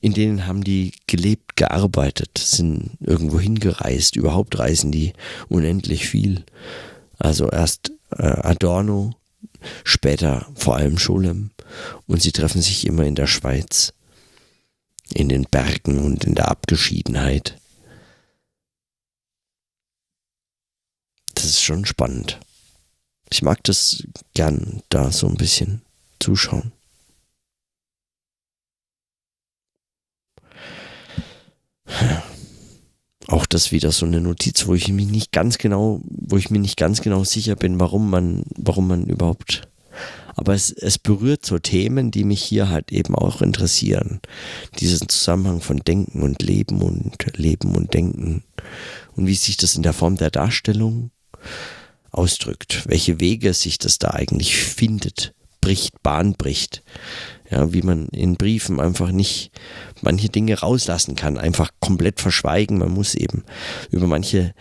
in 0.01 0.13
denen 0.13 0.45
haben 0.45 0.63
die 0.63 0.93
gelebt, 1.07 1.55
gearbeitet, 1.55 2.37
sind 2.37 2.91
irgendwo 2.99 3.39
hingereist. 3.39 4.15
Überhaupt 4.15 4.59
reisen 4.59 4.91
die 4.91 5.13
unendlich 5.49 6.07
viel. 6.07 6.43
Also 7.17 7.49
erst 7.49 7.91
äh, 8.11 8.23
Adorno, 8.23 9.15
später 9.83 10.47
vor 10.55 10.75
allem 10.75 10.97
Scholem. 10.97 11.51
Und 12.07 12.21
sie 12.21 12.31
treffen 12.31 12.61
sich 12.61 12.85
immer 12.85 13.03
in 13.03 13.15
der 13.15 13.27
Schweiz, 13.27 13.93
in 15.13 15.29
den 15.29 15.45
Bergen 15.49 15.99
und 15.99 16.23
in 16.23 16.35
der 16.35 16.49
Abgeschiedenheit 16.49 17.57
ist 21.45 21.61
schon 21.61 21.85
spannend. 21.85 22.39
Ich 23.29 23.41
mag 23.41 23.63
das 23.63 24.03
gern, 24.33 24.83
da 24.89 25.11
so 25.11 25.27
ein 25.27 25.35
bisschen 25.35 25.81
zuschauen. 26.19 26.71
Auch 33.27 33.45
das 33.45 33.71
wieder 33.71 33.91
so 33.91 34.05
eine 34.05 34.19
Notiz, 34.19 34.67
wo 34.67 34.75
ich 34.75 34.89
mich 34.89 35.07
nicht 35.07 35.31
ganz 35.31 35.57
genau, 35.57 36.01
wo 36.03 36.37
ich 36.37 36.49
mir 36.49 36.59
nicht 36.59 36.77
ganz 36.77 37.01
genau 37.01 37.23
sicher 37.23 37.55
bin, 37.55 37.79
warum 37.79 38.09
man, 38.09 38.43
warum 38.57 38.87
man 38.87 39.05
überhaupt. 39.05 39.69
Aber 40.35 40.53
es, 40.53 40.71
es 40.71 40.97
berührt 40.97 41.45
so 41.45 41.59
Themen, 41.59 42.11
die 42.11 42.23
mich 42.23 42.41
hier 42.41 42.69
halt 42.69 42.91
eben 42.91 43.15
auch 43.15 43.41
interessieren. 43.41 44.19
Diesen 44.79 45.07
Zusammenhang 45.09 45.61
von 45.61 45.79
Denken 45.79 46.23
und 46.23 46.41
Leben 46.41 46.81
und 46.81 47.37
Leben 47.37 47.75
und 47.75 47.93
Denken. 47.93 48.43
Und 49.15 49.27
wie 49.27 49.35
sich 49.35 49.57
das 49.57 49.75
in 49.75 49.83
der 49.83 49.93
Form 49.93 50.15
der 50.17 50.31
Darstellung 50.31 51.11
ausdrückt. 52.11 52.83
Welche 52.87 53.19
Wege 53.19 53.53
sich 53.53 53.77
das 53.77 53.99
da 53.99 54.11
eigentlich 54.11 54.55
findet, 54.55 55.33
bricht, 55.61 56.01
Bahn 56.03 56.33
bricht. 56.33 56.83
Ja, 57.49 57.73
wie 57.73 57.81
man 57.81 58.07
in 58.09 58.35
Briefen 58.35 58.79
einfach 58.79 59.11
nicht 59.11 59.51
manche 60.01 60.29
Dinge 60.29 60.59
rauslassen 60.59 61.15
kann, 61.15 61.37
einfach 61.37 61.71
komplett 61.79 62.21
verschweigen. 62.21 62.77
Man 62.77 62.91
muss 62.91 63.13
eben 63.13 63.43
über 63.91 64.07
manche 64.07 64.53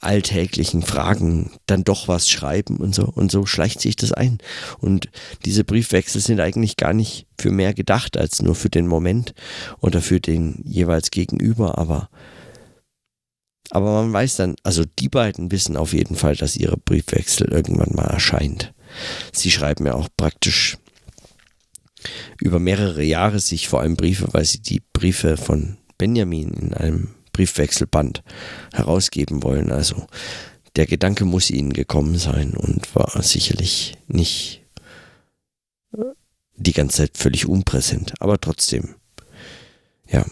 alltäglichen 0.00 0.82
Fragen 0.82 1.50
dann 1.66 1.84
doch 1.84 2.08
was 2.08 2.28
schreiben 2.28 2.78
und 2.78 2.94
so. 2.94 3.04
Und 3.04 3.30
so 3.30 3.44
schleicht 3.44 3.80
sich 3.80 3.96
das 3.96 4.12
ein. 4.12 4.38
Und 4.78 5.10
diese 5.44 5.62
Briefwechsel 5.62 6.20
sind 6.20 6.40
eigentlich 6.40 6.76
gar 6.76 6.94
nicht 6.94 7.26
für 7.38 7.50
mehr 7.50 7.74
gedacht 7.74 8.16
als 8.16 8.40
nur 8.40 8.54
für 8.54 8.70
den 8.70 8.86
Moment 8.86 9.34
oder 9.80 10.00
für 10.00 10.20
den 10.20 10.62
jeweils 10.64 11.10
Gegenüber. 11.10 11.76
Aber, 11.78 12.08
aber 13.70 14.02
man 14.02 14.12
weiß 14.12 14.36
dann, 14.36 14.56
also 14.62 14.84
die 14.84 15.08
beiden 15.08 15.50
wissen 15.50 15.76
auf 15.76 15.92
jeden 15.92 16.16
Fall, 16.16 16.36
dass 16.36 16.56
ihre 16.56 16.76
Briefwechsel 16.76 17.48
irgendwann 17.48 17.94
mal 17.94 18.06
erscheint. 18.06 18.72
Sie 19.32 19.50
schreiben 19.50 19.86
ja 19.86 19.94
auch 19.94 20.08
praktisch 20.16 20.76
über 22.40 22.58
mehrere 22.58 23.02
Jahre 23.02 23.40
sich 23.40 23.68
vor 23.68 23.80
allem 23.80 23.96
Briefe, 23.96 24.28
weil 24.32 24.44
sie 24.44 24.60
die 24.60 24.82
Briefe 24.92 25.36
von 25.36 25.76
Benjamin 25.98 26.52
in 26.52 26.74
einem 26.74 27.14
Briefwechselband 27.32 28.22
herausgeben 28.72 29.42
wollen. 29.42 29.70
Also 29.70 30.06
der 30.76 30.86
Gedanke 30.86 31.24
muss 31.24 31.50
ihnen 31.50 31.72
gekommen 31.72 32.18
sein 32.18 32.56
und 32.56 32.94
war 32.94 33.22
sicherlich 33.22 33.96
nicht 34.08 34.62
die 36.56 36.72
ganze 36.72 36.98
Zeit 36.98 37.16
völlig 37.16 37.46
unpräsent, 37.46 38.14
aber 38.20 38.40
trotzdem, 38.40 38.94
ja. 40.08 40.24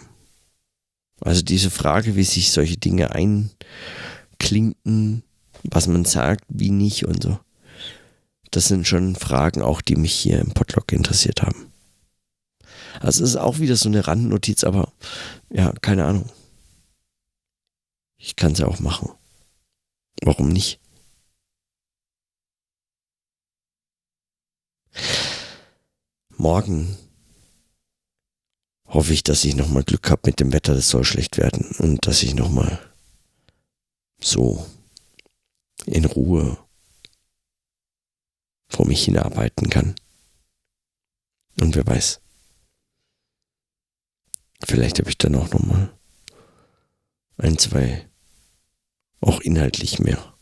Also 1.21 1.43
diese 1.43 1.71
Frage, 1.71 2.17
wie 2.17 2.25
sich 2.25 2.53
solche 2.53 2.77
Dinge 2.77 3.11
einklinken, 3.11 5.25
was 5.65 5.89
man 5.89 6.05
sagt, 6.05 6.45
wie 6.49 6.71
nicht 6.71 7.07
und 7.07 7.23
so 7.23 7.39
das 8.51 8.69
sind 8.69 8.87
schon 8.87 9.17
Fragen 9.17 9.63
auch, 9.63 9.81
die 9.81 9.97
mich 9.97 10.15
hier 10.15 10.41
im 10.41 10.53
Podlog 10.53 10.93
interessiert 10.93 11.43
haben. 11.43 11.73
Also 13.01 13.23
es 13.23 13.31
ist 13.31 13.37
auch 13.37 13.59
wieder 13.59 13.77
so 13.77 13.89
eine 13.89 14.07
Randnotiz, 14.07 14.65
aber 14.65 14.93
ja, 15.51 15.73
keine 15.81 16.05
Ahnung. 16.05 16.31
Ich 18.17 18.37
kann 18.37 18.53
es 18.53 18.59
ja 18.59 18.67
auch 18.67 18.81
machen. 18.81 19.11
Warum 20.23 20.49
nicht? 20.49 20.81
Morgen 26.37 26.97
hoffe 28.89 29.13
ich, 29.13 29.23
dass 29.23 29.45
ich 29.45 29.55
nochmal 29.55 29.85
Glück 29.85 30.11
habe 30.11 30.23
mit 30.27 30.41
dem 30.41 30.53
Wetter. 30.53 30.75
Das 30.75 30.89
soll 30.89 31.05
schlecht 31.05 31.39
werden. 31.39 31.67
Und 31.79 32.07
dass 32.07 32.23
ich 32.23 32.35
nochmal 32.35 32.79
so 34.21 34.67
in 35.87 36.05
Ruhe 36.05 36.59
vor 38.69 38.87
mich 38.87 39.05
hinarbeiten 39.05 39.71
kann. 39.71 39.95
Und 41.61 41.75
wer 41.75 41.87
weiß, 41.87 42.21
vielleicht 44.65 44.99
habe 44.99 45.11
ich 45.11 45.19
dann 45.19 45.35
auch 45.35 45.51
nochmal 45.51 45.93
ein, 47.39 47.59
zwei, 47.59 48.09
auch 49.21 49.41
inhaltlich 49.41 49.99
mehr 49.99 50.35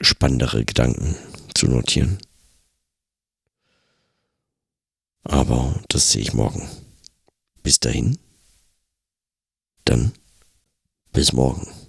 spannendere 0.00 0.64
Gedanken 0.64 1.16
zu 1.54 1.66
notieren. 1.66 2.18
Aber 5.24 5.80
das 5.88 6.10
sehe 6.10 6.22
ich 6.22 6.34
morgen. 6.34 6.68
Bis 7.62 7.78
dahin. 7.78 8.18
Dann 9.84 10.12
bis 11.12 11.32
morgen. 11.32 11.81